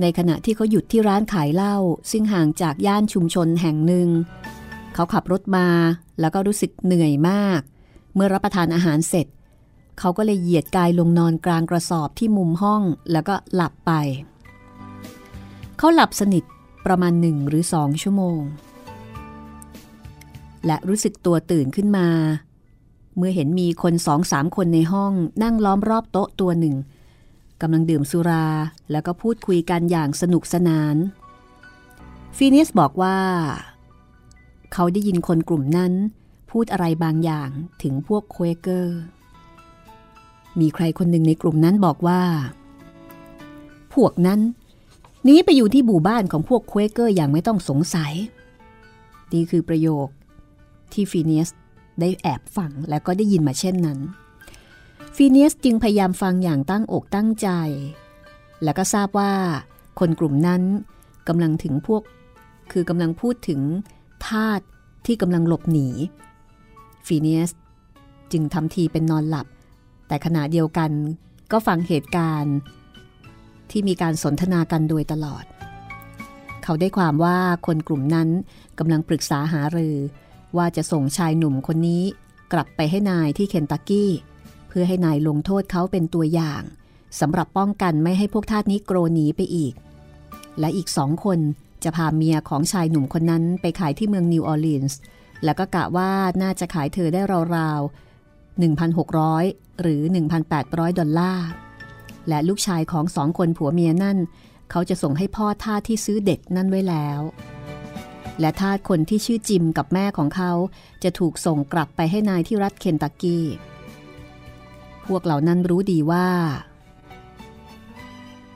[0.00, 1.76] ในขณะที่เขาหยุดที่ร้านขายเหล้า
[2.10, 4.08] ซึ่งห่างจากย่านชุมชนแห่งหนึ่ง
[4.94, 5.68] เขาขับรถมา
[6.20, 7.60] แล้วก็รู้สึกเหนื่อยมาก
[8.14, 9.26] เมื่อรับประทานอาหารเสร็จ
[9.98, 12.82] เขาก็เลยเหยียดกายลงนอนกลางกระสอบที่มุมห้อง
[13.12, 13.92] แล้วก็หลับไป
[15.78, 16.44] เขาหลับสนิท
[16.86, 18.40] ประมาณหนึ่งหรือสองชั่วโมง
[20.66, 22.08] และรู้สึกตัวตื่นขึ้นมา
[23.16, 26.76] เมื่อเห็นมีคนสองสามคนในห้องนั่งล้อมรอบโต๊ะตัวหนึ่ง
[27.60, 28.46] กำลังดื่มสุรา
[28.90, 30.96] แล้วก็พูดคุยกันอย่างสนุกสนาน
[32.36, 33.18] ฟีนิสบอกว่า
[34.72, 35.92] เขาได้ยินคนกลุ่มนั้น
[36.50, 37.50] พูดอะไรบางอย่าง
[37.82, 39.00] ถึงพวกควเกอร์
[40.60, 42.22] มีใครคนหนึ่งในกลุ่มนั้นบอกว่า
[43.94, 44.40] พวกนั้น
[45.24, 48.12] หนีไปอยู่ที่บู่บ้านของพวกควเกอร์อย่างไม่ต้องสงสัย
[49.32, 50.08] นี่คือประโยค
[50.92, 51.48] ที่ฟีเนียส
[52.00, 53.98] ได้แอบฟังแล้วก็ได้ยินมาเช่นนั้น
[55.16, 57.48] ฟีเนียสจึงพยายามฟังอย่างตั้งอกตั้งใจ
[58.62, 59.32] แล้วก็ทราบว่า
[59.98, 60.62] คนกลุ่มนั้น
[61.28, 62.02] กำลังถึงพวก
[62.72, 63.60] คือกำลังพูดถึง
[64.26, 64.60] ทาส
[65.06, 65.88] ที่กำลังหลบหนี
[67.06, 67.50] ฟีเนียส
[68.32, 69.46] จึงทำทีเป็นนอนหลับ
[70.08, 70.90] แต่ขณะเดียวกัน
[71.52, 72.56] ก็ฟังเหตุการณ์
[73.70, 75.44] ที่มีการสนทนากันโดยตลอด
[76.62, 78.28] เขาได้ความว่าคนกลุ่มนั้น
[78.78, 79.96] กำลังปรึกษาหารือ
[80.56, 82.02] ว่าจะส่งชายหนุ่มคนนี้
[82.52, 84.10] กลับไปให้นายที่เคนตักกี้
[84.68, 86.62] เพื่อให้นายลงโทษเขาเป็นตัวอย่าง
[87.20, 89.74] สำหรับป้องกันไม่ให้พวกทาสนิโกรหนีไปอีก
[90.60, 91.38] และอีกสองคน
[91.84, 94.98] จะพาเมียของชายหนุ่มคนนั้นไปขายที่เมืองนิวออร์ลีนส์
[95.44, 96.10] แล้วก็กะว่า
[96.42, 97.20] น่าจะขายเธอได้
[97.56, 98.07] ราวๆ
[98.60, 100.02] 1,600 หรือ
[100.50, 101.48] 1,800 ดอลลาร์
[102.28, 104.18] และลูกชายของสองคนผัวเมียนั่น
[104.70, 107.20] เขาจะส่งให้พ่อค้าที่ซื้อเด็กนั่นไว้แล้ว
[108.40, 110.52] และทาสคนที่ชื่อจิมกับแม่ของเขา
[111.02, 113.44] จะถูกส่งกลับไปให้นายที่รัฐเคนตักกี้
[115.06, 116.28] พวกเหล่านั้นรู้ดีว่า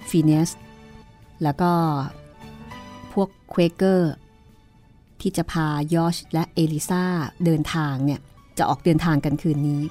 [0.09, 0.51] ฟีเนียส
[1.43, 1.73] แล้วก็
[3.13, 4.13] พวกเควเกอร์
[5.21, 7.05] ที่จะพายอร์ชและเอลิซา
[7.45, 8.21] เดินทางเนี่ย
[8.59, 9.83] จะออกเดินทางกันคืนนี้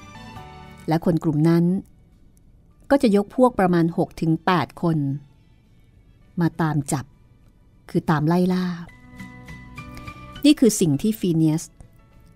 [0.88, 1.64] และคนกลุ่มนั้น
[2.90, 3.84] ก็จะยกพวกประมาณ
[4.34, 4.98] 6-8 คน
[6.40, 7.04] มาตามจับ
[7.90, 8.66] คือตามไล่ล่า
[10.44, 11.62] นี่คือสิ่งที่ฟีเนียส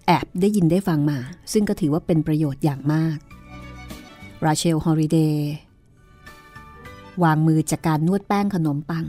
[0.07, 1.19] แอบได้ยินได้ฟังมา
[1.53, 3.19] ซึ่งก็ถือว่าเป็นประโยชน์อย่างมาก
[4.45, 5.55] ราเชลฮอริเดย์
[7.23, 9.07] วางมือจากการนวดแป้งขนมปัง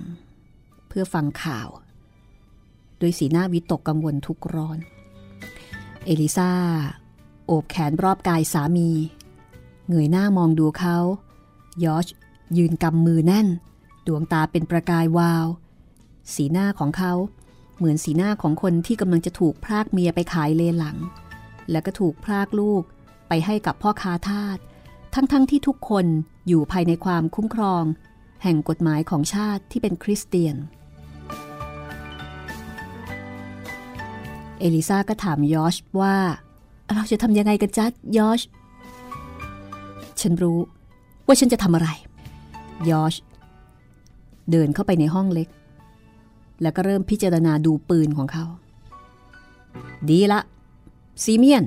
[0.87, 1.69] เพื่อฟังข่าว
[2.99, 4.79] โดยสีหน้าวิตกกังวลทุกร้อน
[6.05, 6.51] เอลิซา
[7.47, 8.89] โอบแขนรอบกายสามี
[9.87, 10.97] เงยหน้ามองดูเขา
[11.83, 12.07] ยอช
[12.57, 13.47] ยืนกำมือแน่น
[14.07, 15.47] ดวงตาเป็นประกายวาว
[16.33, 17.13] สีหน้าของเขา
[17.77, 20.97] เหมือนสีหน้าของคนที่กำลังจะถูกพรากเมียไปขายเลหลัง
[21.71, 22.83] แล้วก็ถูกพรากลูก
[23.27, 24.57] ไปให้กับพ่อค้าทาส
[25.13, 26.05] ทั้งๆทที่ทุกคน
[26.47, 27.83] อยู่ภายในความคุ้มครอง
[28.43, 30.55] แห่งกฎหมายของชาติที่เป็นคริสเตียน
[34.59, 36.17] เอลิซาก็ถามยอชว่า
[36.95, 37.85] เราจะทำยังไงกันจ๊ะ
[38.17, 38.41] ยอช
[40.21, 40.59] ฉันรู้
[41.25, 41.89] ว่าฉันจะทำอะไร
[42.89, 43.15] ยอช
[44.51, 45.47] เดินเข้าไปในห้องเล็ก
[46.61, 48.45] แล้วก็เริ่มพิจารณาดูปืนของเขา
[50.09, 50.41] ดีละ
[51.23, 51.63] ซีเมียน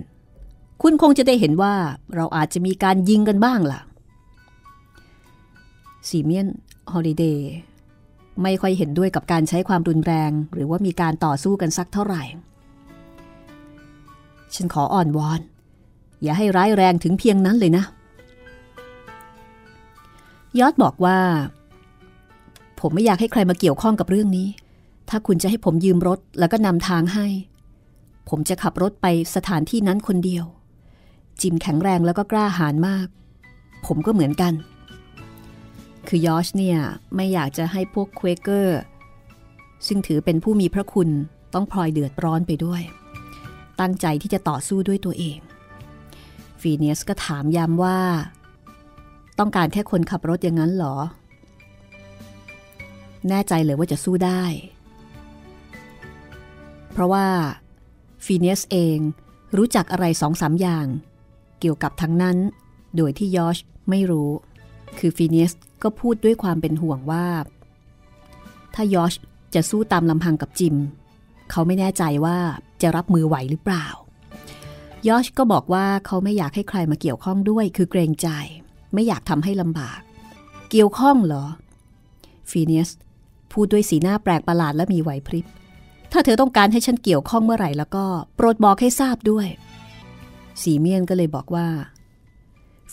[0.83, 1.75] คุณคงจะได้เห็นว่า
[2.15, 3.81] เราอาจจะมีการยิงกันบ้างล่ะ
[6.09, 6.47] ซีเมียน
[6.93, 7.53] ฮอลิเดย์
[8.43, 12.23] ไม่ค่อยเห็นด้วยกับการใช้ความรุนแรง หรือว่ามีการต่อสู้กันสักเท่าไหร่
[14.55, 15.41] ฉันขออ่อนวอน
[16.23, 17.85] อย่าให้ร้ายแรงถึงเพียงนั้นเลยนะ
[20.59, 21.19] ยอดบอกว่า
[22.81, 24.49] ผมไม่อยากให้ใครมาเกี่ยวข้องกับเรื่องนี้
[25.09, 27.27] ถ้าคุณจะให้ผมยืมรถแล้วก็นำทางให้
[28.29, 30.45] ผมจะขับรถไปสถานที่นั้นคนเดียว
[31.41, 33.07] จิมแข็งแรงแล้วก็กล้าหาญมาก
[33.87, 34.53] ผมก็เหมือนกัน
[36.09, 36.79] คือยอชเนี่ย
[37.15, 38.81] ไม่อยากจะให้พวกเควเกอร์
[39.87, 41.09] ซึ่งถือเป็นผู้มีพระคุณ
[41.55, 42.83] ต้องพลอยเดือดร้อนไปด้วย
[43.81, 45.39] ตั้งใจที่จะต่อสู้ด้วยตัวเอง
[46.61, 47.99] ฟีเนียสก็ถามย้ำว่า
[49.39, 50.97] ต้องการแค่คนขับรถอย่างนั้นหรอ
[53.29, 54.43] แน่ใจเลยว่าจะสู้ได้
[56.93, 57.27] เพราะว่า
[58.25, 58.99] ฟีเนียสเอง
[59.57, 60.87] รู้จักอะไรสองสามอย่าง
[61.61, 62.37] เกี่ยวกับทั้งนั้น
[62.97, 63.59] โดยที่ยอช
[63.91, 64.31] ไม่รู้
[64.99, 67.27] คือฟีเนียสก็พูดด้วยความเป็นห่วงว่า
[68.75, 69.15] ถ้ายอช
[69.55, 70.77] จะสู้ตามลำพังกับจิม
[71.51, 72.39] เขาไม่แน่ใจว่า
[72.83, 73.87] จะรับมือไหวหรือเปล่า
[75.09, 78.29] ยอชก็บอกว่าเขาไม่อยากให้ใครมาเกี่ยวข้องด้วย คือเกรงใจ
[78.95, 80.01] ไม่อยากทำให้ลำบาก
[80.71, 81.45] เกี่ยวข้องเหรอ
[82.51, 82.91] ฟีเนียส
[83.53, 85.47] พูดด้วยสีหน้าแปลกประหลาดและมีไหวพริบ
[86.13, 88.05] ถ้าเธอต้องการให้ฉันเกี่ยวข้องเมื่อไหร่แล้วก็
[88.37, 89.47] โปรดบอกให้ทราบด้วย
[90.63, 91.69] สีเมียนก็เลยบอกว่า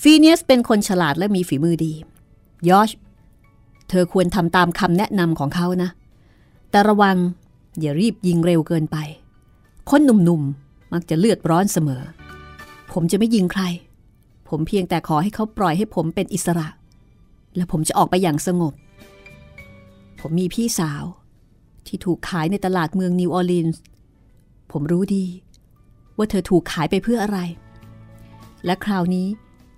[0.01, 1.93] ฟีเนียสเป็นคนฉลาดและมีฝีมือดี
[2.69, 2.89] ยอช
[3.89, 5.89] เธอควรทำตามคำแนะนำของเขานะ
[6.71, 7.17] แต่ระวัง
[7.79, 8.97] อย่ารีบยิงเร็วเกินไป
[9.89, 12.03] คนหนุ่มๆ มักจะเลือดร้อนเสมอ
[12.91, 13.63] ผมจะไม่ยิงใคร
[14.49, 16.67] ผมเพียงแต่ขอให้เขาปล่อยให้ผมเป็นอิสระ
[17.55, 18.73] และผมจะออกไปอย่างสงบ
[20.19, 21.03] ผมมีพี่สาว
[21.87, 23.81] ที่ถูกขายในตลาดเมืองนิวออร์ลีนส์
[24.71, 25.25] ผมรู้ดี
[26.17, 27.39] ว่าเธอถูกขายไปเพื่ออะไร
[28.65, 29.27] และคราวนี้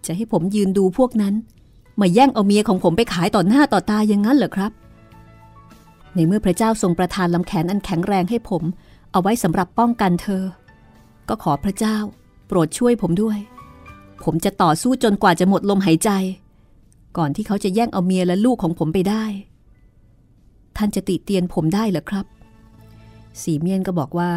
[0.05, 1.33] จะให้ผมยืนดูพวกนั้น
[2.01, 4.71] มาแย่งเอาเมียของผมไปขายต่อหน้าต่อตาอย่างนั้นเหรอครับ
[6.15, 8.63] ในเมื่อพระเจ้าทรงประทานลำแขนอันแข็งแรงให้ผม
[9.11, 10.43] เอาไว้สำหรับป้องกันเธอ
[11.29, 11.97] ก็ขอพระเจ้า
[12.47, 13.37] โปรดช่วยผมด้วย
[14.23, 16.09] ผมจะต่อสู้จนกว่าจะหมดลมหายใจ
[17.17, 19.23] ก่อนที่เขาจะแย่งเอาเมียและลูกของผมไปได้
[20.77, 22.25] ท่านจะติเตียนผมได้หรือครับ
[23.41, 24.31] สีเมียนก็บอกว่า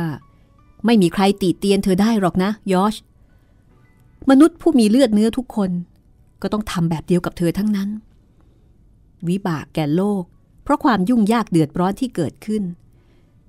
[0.87, 2.95] ไม่มีใครติเตียนเธอได้หรอกนะยอช
[4.31, 5.71] มนุษย์ผู้มีเลือดเนื้อทุกคน
[6.43, 7.91] ก็ต้องทำแบบเดียวกับเธอทั้งนั้น
[9.29, 10.23] วิบากแก่โลก
[10.63, 12.63] เพราะความยุ่งยากเดือดร้อนที่เกิดขึ้น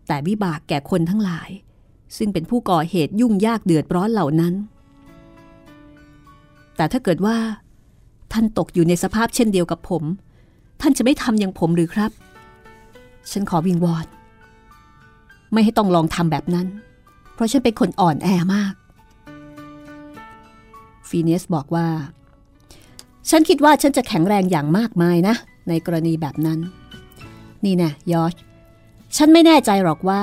[0.07, 1.49] แต่วิบากแก่คนทั้งหลาย
[2.17, 4.53] ซึ่งเป็นผู้ก่อเหตุยุ่งยากเดือดร้อนเหล่านั้น
[6.75, 7.37] แต่ถ้าเกิดว่า
[8.33, 10.03] ท่านตกอยู่ในสภาพเช่นเดียวกับผม
[10.81, 12.11] ท่านจะไม่ทำอย่างผมหรือครับ
[13.31, 14.05] ฉันขอวิงวอน
[15.53, 16.67] ไม่ให้ต้องลองทำแบบนั้น
[17.33, 18.73] เพราะฉันเป็นคนอ่อนแอมาก
[21.09, 21.87] ฟีเนสบอกว่า
[23.29, 25.35] ฉันคิดว่าฉันจะแข็งแรงอย่างมากมายนะ
[25.69, 26.59] ในกรณีแบบนั้น
[27.65, 28.33] นี่นะยอช
[29.17, 30.21] ฉันไม่แน่ใจหรอกว่า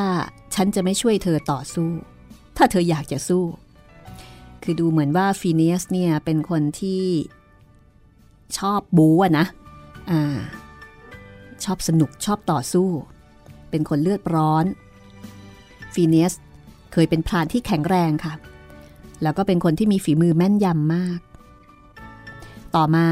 [0.55, 1.91] ฉันจะไม่ช่วยเธอต่อสู้
[2.57, 3.45] ถ้าเธออยากจะสู้
[4.63, 7.05] คือดูเหมือนว่าฟีเนียสเนี่ยเป็นคนที่
[8.59, 9.47] ชอบบู๊อะนะ
[10.11, 10.39] อ่า
[11.65, 12.89] ชอบสนุกชอบต่อสู้
[13.71, 14.65] เป็นคนเลือดร้อน
[15.95, 16.35] ฟีเนียส
[16.93, 18.35] เคยเป็นพรานที่แข็งแรงค่ะ
[19.23, 21.21] แล้วก็เป็นคนที่มีฝีมือแม่นยำมาก
[22.77, 23.07] ต่อมา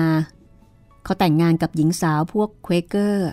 [1.05, 3.31] เขาแต่งงานกับหญิงสาวพวกเควเกอร์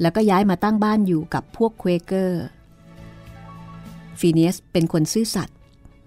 [0.00, 2.44] แล้วก็ย้ายมาตั้งบ้านอยู่กับพวกเควเกอร์
[4.20, 5.56] ฟีเนียสเป็นคนซื่อสัตย์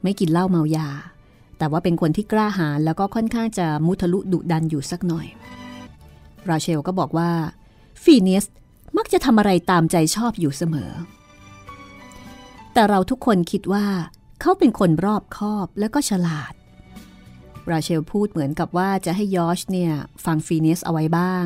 [0.03, 0.89] ไม่กินเหล้าเมายา
[1.57, 5.27] แต่ว่าเป็นคนที่กล้าหาญแล้วก็ค่อนข้างจะมุทะลุดุดันอยู่สักหน่อย
[6.49, 7.31] ราเชลก็บอกว่า
[8.03, 8.45] ฟีเนียส
[8.97, 10.91] มักจะทำอะไรตามใจชอบอยู่เสมอ
[12.73, 13.85] แต่เราทุกคนคิดว่า
[14.41, 16.53] เขาเป็นคนรอบคอบและก็ฉลาด
[17.71, 19.91] ราเชลพูดเหมือนกับว่าจะให้ยอชเนี่ย
[20.25, 21.45] ฟังฟีเนียสเอาไว้บ้าง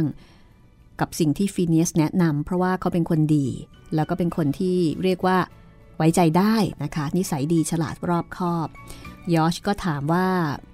[0.99, 3.47] กับสิ่งที่ฟีเนียสแนะนำเพราะว่าเขาเป็นคนดี
[3.95, 5.37] แล้วก็เป็นคนที่เรียกว่า
[5.97, 8.67] ไว้ใจได้นะคะ นิสัยดีฉลาดรอบคอบ
[9.33, 10.27] ยอชก็ถามว่า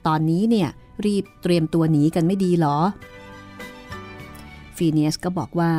[0.07, 0.69] ตอนนี้เนี่ย
[1.05, 2.77] รีบเตรียมตัวหนีกันไม่ดีหรอ
[4.77, 5.73] ฟีเนียสก็บอกว่า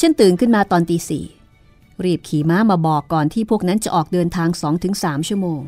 [0.00, 1.24] ฉันตื่นขึ้นมาตอนตีสี่
[2.04, 4.48] รีบขี่ม้ามาบอกก่อนที่พวกนั้นจะออกเดินทาง
[4.88, 5.60] 2-3 ชั่วโมง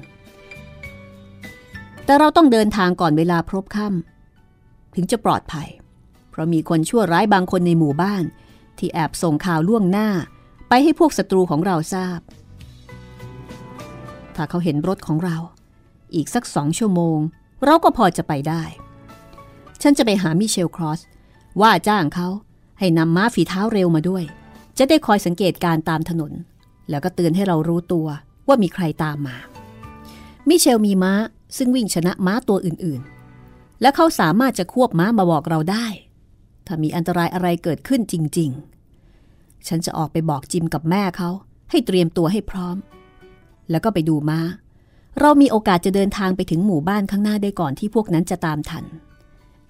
[2.04, 5.68] แต่เราต้องเดินทางก่อนเวลาพรบค่ำถึงจะปลอดภัย
[6.38, 8.24] ราะมีคนชั่วร้ายบางคนในหมู่บ้าน
[8.78, 10.08] ที่แอบส่งข่าวล่วงหน้า
[10.68, 12.20] ไปให้พวกศัตรูของเราทราบ
[14.34, 15.36] ถ้าเขาเห็นรถของเรา
[16.14, 17.18] อีกสักสองชั่วโมง
[17.64, 18.62] เราก็พอจะไปได้
[19.82, 21.00] ฉันจะไปหามิเชลครอส
[21.60, 22.28] ว่าจ้างเขา
[22.78, 24.24] ให้นำม้าฝีเท้าเร็วมาด้วย
[24.78, 26.32] จะได้คอยสังเกตการตามถนน
[26.90, 28.06] แล้วก็เตือนให้เรารู้ตัว
[28.48, 29.36] ว่ามีใครตามมา
[30.48, 31.12] มิเชลมีม้า
[31.56, 35.86] ซึ่งวิ่งชนะม้าตัวอื่นๆ และเขาสามารถจะควบม้ามาบอกเราได้
[36.68, 38.50] ถ้ามีอันตรายอะไรเกิดขึ้นจริง
[39.06, 41.30] ๆ ฉันจะออกไปบอกจิมกับแม่เขา
[41.70, 42.76] ให้เตรียมตัวให้พร้อม
[43.70, 44.40] แล้วก็ไปดูม้า
[45.20, 48.84] เรามีโอกาสจะเดินทางไปถึงหมู่บ้านข้างหน้าได้ก่อนที่พวกนั้นจะตามทัน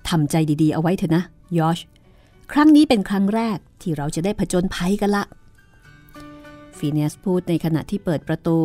[0.09, 1.25] ทำใจดีๆ เอาไว้เถอะนะ
[1.59, 1.79] ยอช
[2.53, 5.25] ครั้งนี้เป็นครั้งแรกที่เราจะได้ผจญภัยกันละ
[6.79, 8.59] ฟีเนียสพูดในขณะที่เปิดประตู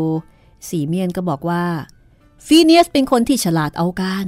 [0.70, 1.64] สีเมียนก็บอกว่า
[2.46, 4.26] ฟีเนียสเป็นคนที่ฉลาดเอาการ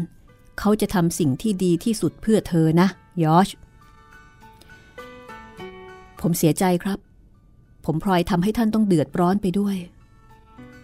[0.59, 2.87] เขาจะทำสิ่งที่ดีที่สุดเพื่อเธอนะ
[3.23, 3.49] ยอช
[6.27, 6.99] ผมเสียใจครับ
[7.85, 9.75] ผมพลอยทำให้ท่านต้องเดือดร้อนไปด้วย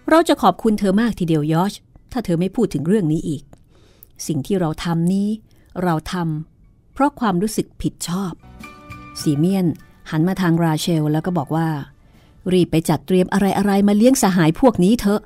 [0.09, 1.73] เราจะขอบคุณเธอมากทีเดียวยอช
[2.11, 3.43] ถ้าเธอไม่พูดถึงเรื่องนี้อีก
[4.27, 5.29] สิ่งที่เราทำนี้
[5.83, 8.33] เราทำเพราะความรู้สึกผิดชอบ
[9.21, 9.65] สีเมียน
[10.11, 11.67] หันมาทางราเชลแล้วก็บอกว่า
[12.51, 15.21] รีบไปจัดเตรียมอะไรๆมาเลี้ยงสหายพวกนี้เถอะ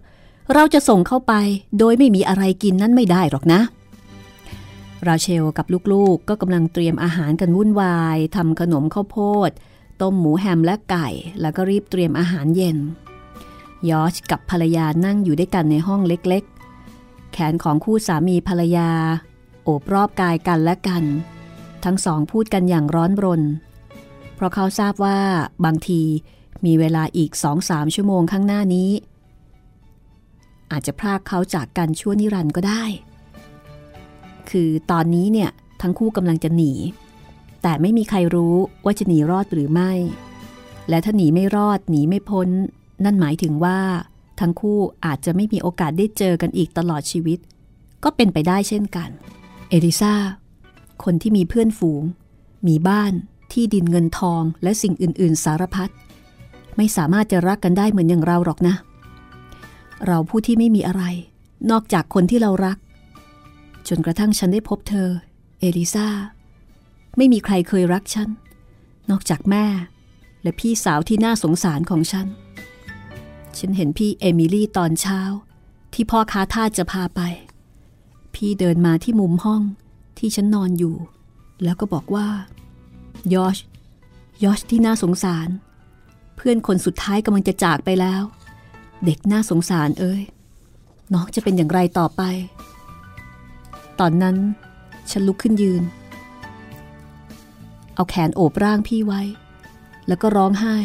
[0.53, 1.33] เราจะส่งเข้าไป
[1.79, 3.61] โดยไม่มีอะไรกินนั้นไม่ได้หรอกนะ
[5.07, 9.51] ราเชลกับลูกๆก็กำลังเตรียมอาหารกันวุ่นวายทำขนมข้าวโพด
[10.01, 11.07] ต้มหมูแฮมและไก่
[11.41, 12.77] แล้วก็รีบเตรียมอาหารเย็น
[13.89, 18.89] ยอชกับภรรยานั่งอยู่ด้วยกันในห้องเล็กๆ แขนของคู่สามีภรรยา
[19.63, 21.03] โอบรอบกายกันและกัน
[21.83, 23.41] ทั้งสองพูดกันอย่างร้อนรน
[24.35, 25.19] เพราะเขาทราบว่า
[25.65, 26.01] บางที
[26.65, 28.89] มีเวลาอีกสองสามชั่วโมงข้างหน้านี้
[30.71, 32.83] อาจจะพรากเขาจากกันชั่วนิรันด์ก็ได้
[34.49, 35.49] คือตอนนี้เนี่ย
[35.81, 36.71] ทั้งคู่กำลังจะหนี
[37.67, 38.55] แต่ไม่มีใครรู้
[38.85, 39.91] ว่าจะหนีรอดหรือไม่
[40.89, 42.49] และถ้าหนีไม่รอดหนีไม่พ้น
[43.03, 43.79] นั่นหมายถึงว่า
[44.39, 47.39] ทั้งคู่อาจจะไม่มีโอกาสได้เจอกันอีกตลอดชีวิต
[48.03, 49.09] ก็เป็นไปได้เช่นกัน
[49.69, 50.13] เอลิซา
[51.03, 52.03] คนที่มีเพื่อนฝูง
[52.67, 53.13] มีบ้าน
[53.53, 55.89] ที่ดินเงินทองและสิ่งอื่น ๆ สารพัด
[56.77, 58.75] ไม่สามารถจะรักกันได้เหมือนอย่างเราหรอกนะ
[60.05, 61.03] เราผู้ที่ไม่มีอะไร
[61.71, 62.77] นอกจากคนที่เรารัก
[63.87, 65.09] จนกระทั่งฉันได้พบเธอ
[65.59, 66.07] เอลิซา
[67.17, 68.29] ไม่มีใครเคยรักฉัน
[69.09, 69.65] นอกจากแม่
[70.43, 72.27] และพี่สาวที่น่าสงสารของฉัน
[73.57, 75.19] ฉันเห็นพี่เอมิลี่ตอนเช้า
[75.93, 77.21] ที่พ่อค้าท่าจะพาไป
[78.35, 79.61] พี่เดินมาที่มุมห้อง
[80.17, 80.95] ที่ฉันนอนอยู่
[81.63, 82.27] แล้วก็บอกว่า
[83.33, 83.57] ยอช
[84.43, 85.49] ยอชที่น่าสงสาร
[86.35, 88.21] เพื่อนคนสุดท้ายกำลังจะจากไปแล้ว
[89.05, 90.21] เด็กน่าสงสารเอ้ย
[91.13, 92.21] น้องจะเป็นอย่างไรต่อไป
[93.99, 94.37] ตอนนั้น
[95.11, 95.83] ฉันลุกขึ้นยืน
[97.95, 99.21] เอาแขนโอบร่างพี่ไว้
[100.07, 100.75] แล้วก็ร้องไห้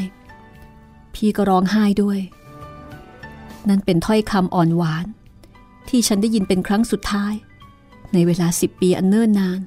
[1.15, 2.19] พี่ก็ร้องไห้ด้วย
[3.69, 5.07] นั่นเป็นถ้อยคำอ่อนหวาน
[5.89, 7.35] ที่ฉันได้ยินเป็นครั้งสุดท้าย
[8.13, 9.61] ในเวลาสิบปีอันเนิ่นนาน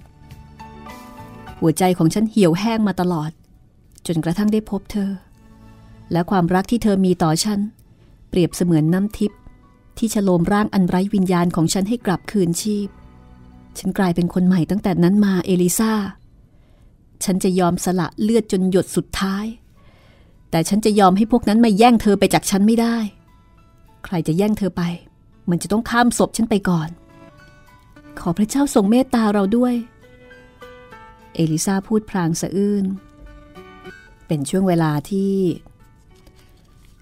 [1.59, 3.31] หัวใจของฉันเหี่ยวแห้งมาตลอด
[4.07, 5.11] จนกระทั่งได้พบเธอ
[6.11, 7.59] และความรักที่เธอมีต่อฉัน
[8.29, 9.39] เปรียบเสมือนน้ำทิพย์
[9.97, 12.87] ที่ฉโลมร่างอันไร้วิญญาณของฉันให้กลับคืนชีพ
[13.77, 15.93] ฉันกลายเป็นคนใหม่ตั้งแต่นั้นมาเอลิซา
[17.23, 19.45] ฉันจะยอมสละเลือดจนหยดสุดท้าย
[20.51, 22.97] แต่ฉันจะยอมให้พวกนั้นมาแย่งเธอไปจากฉันไม่ได้
[24.05, 24.83] ใครจะแย่งเธอไป
[25.49, 26.89] มันจะต้องข้ามศพฉันไปก่อน
[28.19, 29.73] ขอพระเจ้าทรงเมตตาเราด้วย
[31.35, 32.85] เอลิซาพูดพลางสะอื้น
[34.27, 35.33] เป็นช่วงเวลาที่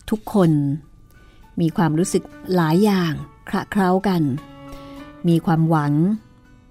[0.10, 0.52] ทุกคน
[1.62, 2.24] มีความรู้สึก
[2.56, 3.14] หลายอย่าง
[3.50, 4.22] คระเคล้ากัน
[5.28, 5.94] มีความหวัง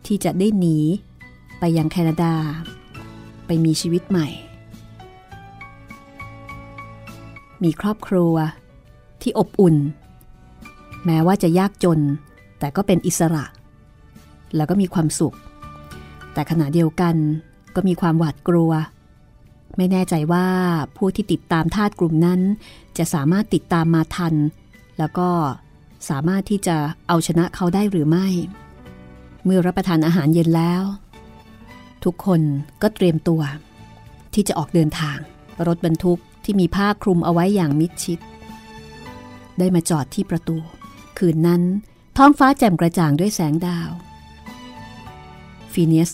[0.07, 0.79] ที่จะได้หนี
[1.59, 2.35] ไปยังแคนาดา
[3.53, 4.29] ไปมีชีวิตใหม่
[7.63, 8.35] มีครอบครัว
[9.23, 9.77] ที่อบอุ่น
[11.05, 12.01] แม้ว่าจะยากจน
[12.59, 13.45] แต่ก็เป็นอิสระ
[14.57, 15.37] แล้วก็มีความสุข
[16.33, 17.15] แต่ขณะเดียวกัน
[17.75, 18.73] ก็มีความหวาดกลัว
[19.77, 20.47] ไม่แน่ใจว่า
[20.97, 22.41] ผู้ที่ติดตามทาสกลุ่มนั้น
[22.99, 24.35] จะสามารถติดตามมาทัน
[24.99, 25.29] แล้วก็
[26.09, 26.77] สามารถที่จะ
[27.09, 28.27] เอาชนะเขาได้หรือไม่
[29.45, 30.85] เมื่อรับประทานอาหารเย็นแล้ว
[32.05, 32.41] ทุกคน
[32.83, 33.43] ก็เตรียมตัว
[34.35, 35.19] ที่จะออกเดินทาง
[35.67, 38.19] รถบรรทุกที่มีผ้าคลุมเอาไว้อย่างมิดชิด
[39.59, 40.57] ได้มาจอดที่ประตู
[41.19, 41.63] คืนนั้น
[42.17, 43.91] ท้องฟ้าแจ่มกระจ่างด้วยแสงดาว
[45.73, 46.11] ฟีเนียส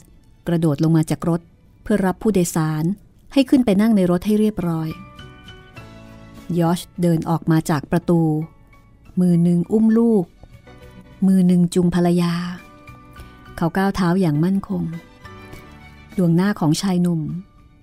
[0.47, 1.41] กระโดดลงมาจากรถ
[1.83, 2.85] เพื่อรับผู้โดยสาร
[3.33, 4.89] ให้ขึ้นไปนั่งในรถให้เรียบร้อย
[6.59, 8.21] ยอชเดินออกมาจากประตู
[9.21, 10.25] มือหนึ่งอุ้มลูก
[11.27, 12.33] มือหนึ่งจุงภรรยา
[13.57, 14.83] เขาก้าวเท้าอย่างมั่นคง
[16.17, 17.23] ดวงหน้าของชายหนุ่ม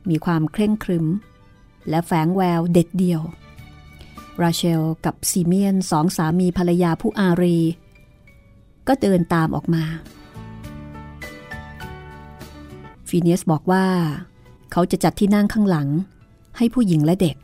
[0.09, 1.05] มีความเคร่งครึม
[1.89, 3.21] และแฝงแววเด็ดเดี่ยว
[4.41, 7.57] ราเชลกับซีเมียนสองสามีภรรยาผู้อารี
[8.87, 9.83] ก็เดินตามออกมา
[13.09, 13.85] ฟีเนียสบอกว่า
[14.71, 15.89] เขาจะจัดที่นั่งข้างหลัง
[16.57, 17.35] ให้ผู้หญิงและเด็ก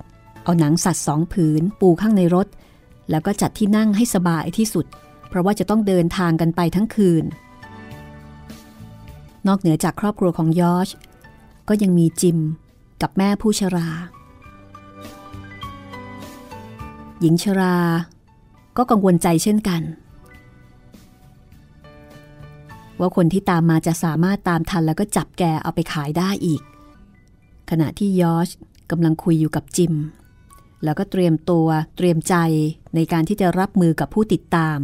[0.44, 2.48] เอาหนังสัตว์สองผืน ปูข้างในรถ
[3.10, 4.86] แล้วก็จัดที่นั่งให้สบายที่สุด
[5.30, 7.24] เพราะว่าจะต้องเดินทางกันไปทั้งคืน
[9.48, 10.90] นอกเหนือจากครอบครัวของยอช
[11.68, 12.38] ก็ยังมีจิม
[13.02, 13.90] กับแม่ผู้ชรา
[17.20, 17.78] หญิงชรา
[18.78, 19.82] ก็กังวลใจเช่นกัน
[23.00, 26.62] ว่าคนที่ตามมาจะสามารถตามทันแล้วก็จับแกเอาไปขายได้อีก
[27.70, 28.50] ขณะที่ยอช
[28.92, 29.94] กำลังคุยอยู่กับจิม
[30.84, 31.68] แล้วก็เตรียมตัว
[31.98, 32.36] เตรียมใจ
[32.96, 34.80] ในการที่จะรับมือกับผู้ติดตาม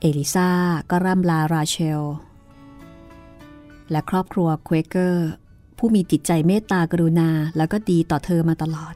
[0.00, 0.50] เอลิซา
[0.90, 2.02] ก็ร่ำลาราเชล
[3.90, 5.28] และครอบครัวเควเกอร์
[5.78, 8.94] ผู้มีจิตใจเมตตากรุณาแล้วก็ดีต่อเธอมาตลอด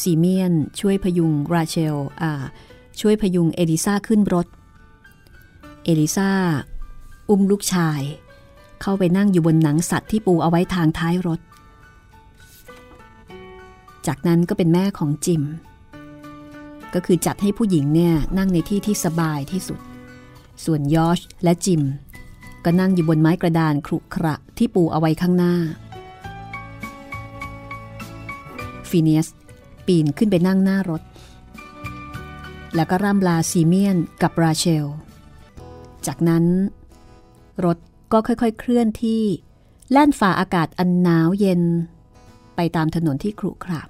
[0.00, 2.32] ซีเมียนช่วยพยุงราเชลอ่า
[3.00, 4.46] ช่วยพยุงเอลิซาขึ้นรถ
[5.84, 6.30] เอลิซา
[7.28, 8.00] อุ้มลูกชาย
[8.80, 11.40] เข้าไปนั่งอยู่บนหนังสัตว์ที่ปูเอาไว้ทางท้ายรถ
[14.06, 15.42] จากนั้นก็เป็นแม่ของจิม
[16.94, 19.80] ก็คือจัดให้ผู้หญิงเนี่ยนั่งในที่ที่สบายที่สุด
[20.64, 21.82] ส่วนยอชและจิม
[22.64, 25.54] ก็นั่งอยู่บนไม้กระดานครุขระที่ปูเอาไว้ข้างหน้า
[28.88, 29.28] ฟีเนียส
[29.86, 31.02] ปีนขึ้นไปนั่งหน้ารถ
[32.74, 34.86] แล้วก็ร่ำลาซีเมียนกับราเชล
[36.06, 36.44] จากนั้น
[37.64, 37.78] รถ
[38.12, 39.22] ก็ค่อยๆ เคลื่อนที่
[39.92, 41.62] แล่นฝ่าอากาศอันหนาวเย็น
[42.56, 43.82] ไปตามถนนที่ครุขระ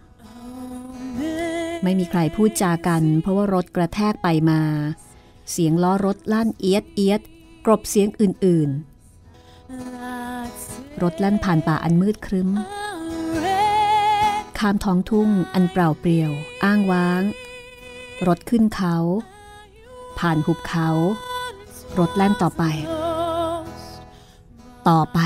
[1.83, 4.61] ไม่มีใครพูดจากัน เพราะว่ารถกระแทกไปมา
[5.51, 7.21] เสียงล้อรถลั่นเอียดเอียด
[7.67, 12.51] กรบเสียงอื่นๆ รถลั่นผ่านป่าอันมืดครึ้ม
[14.59, 16.33] ข้ามท้องทุ่งอันเปล่าเปลี่ยว
[16.65, 17.23] อ้างว้าง
[18.27, 18.97] รถขึ้นเขา
[20.19, 20.89] ผ่านหุบเขา
[21.99, 22.63] รถแล่นต่อไป
[24.89, 25.19] ต่อไป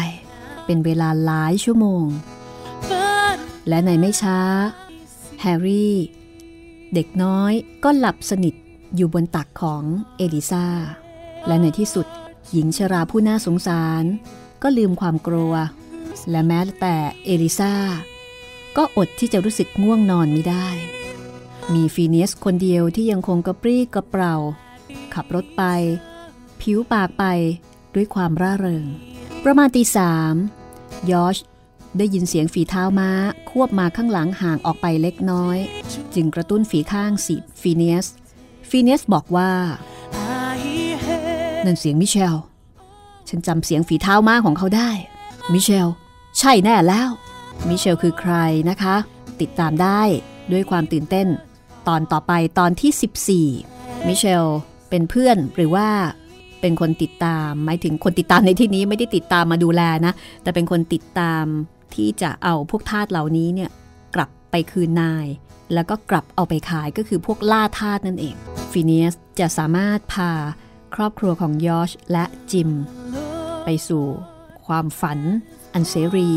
[0.65, 2.05] เป็นเวลาหลายชั่วโมง
[3.69, 4.39] และในไม่ช้า
[5.41, 5.95] แฮร์รี่
[6.95, 7.53] เด็กน้อย
[7.85, 8.55] ก็หลับสนิท
[8.97, 9.83] อยู่บนตักของ
[10.17, 10.67] เอลิซา
[11.47, 12.07] และในที่สุด
[12.53, 14.05] หญิงชราผู้น่าสงสาร
[14.63, 15.55] ก็ลืมความกลัว
[16.31, 17.75] และแม้แต่เอลิซา
[18.77, 20.69] ก็อดที่จะรู้สึกง่วงนอนไม่ได้
[21.75, 24.37] มีฟีเนียสคนเดียวที่ยังคงกระปรี้กระเปร่า
[25.15, 25.63] ขับรถไป
[26.61, 27.25] ผิวปากไป
[27.95, 28.87] ด้วยความร่าเริง
[29.45, 30.35] ประมาณตีสาม
[31.11, 31.37] ยอช
[31.99, 33.11] ได้ยินเสียงฝีเท้าม้า
[33.51, 35.59] ควบมาข้างหลังห่างออกไปเล็กน้อย
[36.15, 38.07] จึงกระตุ้นฝีข้างสีฟีเนียส
[38.71, 39.53] ฟีเนียสบอกว่า
[41.69, 42.37] นั่นเสียงมิเชล
[43.29, 44.91] ฉันจำเสียงฝีเท้าม้าของเขาได้
[45.53, 45.89] มิเชล
[46.39, 47.09] ใช่แน่แล้ว
[47.69, 48.35] มิเชลคือใคร
[48.71, 48.97] นะคะ
[49.41, 50.01] ติดตามได้
[50.53, 51.29] ด้วยความตื่นเต้น
[51.89, 54.45] ตอนต่อไปตอนที่ 14 มิเชล
[54.91, 55.89] เป็นเพื่อนหรือว่า
[56.61, 60.13] เป็นคนติดตามหมายถึงคนติดตามในที่นี้ไม่ได้ติดตามมาดูแลนะ
[60.43, 61.45] แต่เป็นคนติดตาม
[61.95, 63.71] ที่จะเอาพวกทาสเหล่านี้เนี่ย
[64.15, 65.27] กลับไปคืนนาย
[65.75, 68.35] แล้วก็กลับเอาไปขายก็คือพวกล่าทาสนั่นเอง
[68.73, 70.31] ฟิเนียสจะสามารถพา
[70.95, 72.71] ครอบครัวของยอชและจิม
[73.65, 74.05] ไปสู่
[74.67, 75.19] ความฝัน
[75.73, 76.29] อันเสรี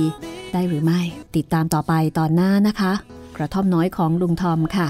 [0.54, 1.02] ได้หรือไม่
[1.36, 2.94] ติดตามต่อไปตอนหน้านะคะ
[3.36, 4.88] กระท่อมน้อยของลุงทอมค่ะ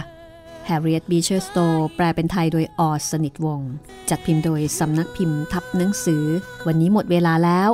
[0.70, 3.60] Harriet Beecher Stowe แปลเป็นไทยโดยออสนิทวง
[4.10, 6.24] จัดพิมพ์โดยสำนักพิมพ์ทับหนังสือ
[6.68, 7.70] วันนี้หมดเวลาแล้ว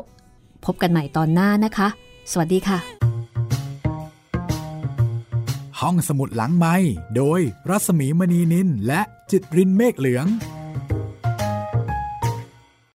[0.66, 1.88] พบกันใหม่ตอนหน้านะคะ
[2.32, 2.80] สวัสดีค่ะ
[5.80, 6.76] ห้องสมุดหลังไม้
[7.16, 10.26] โดยรัสมีมณีนินและจิตรินเมฆเหลือง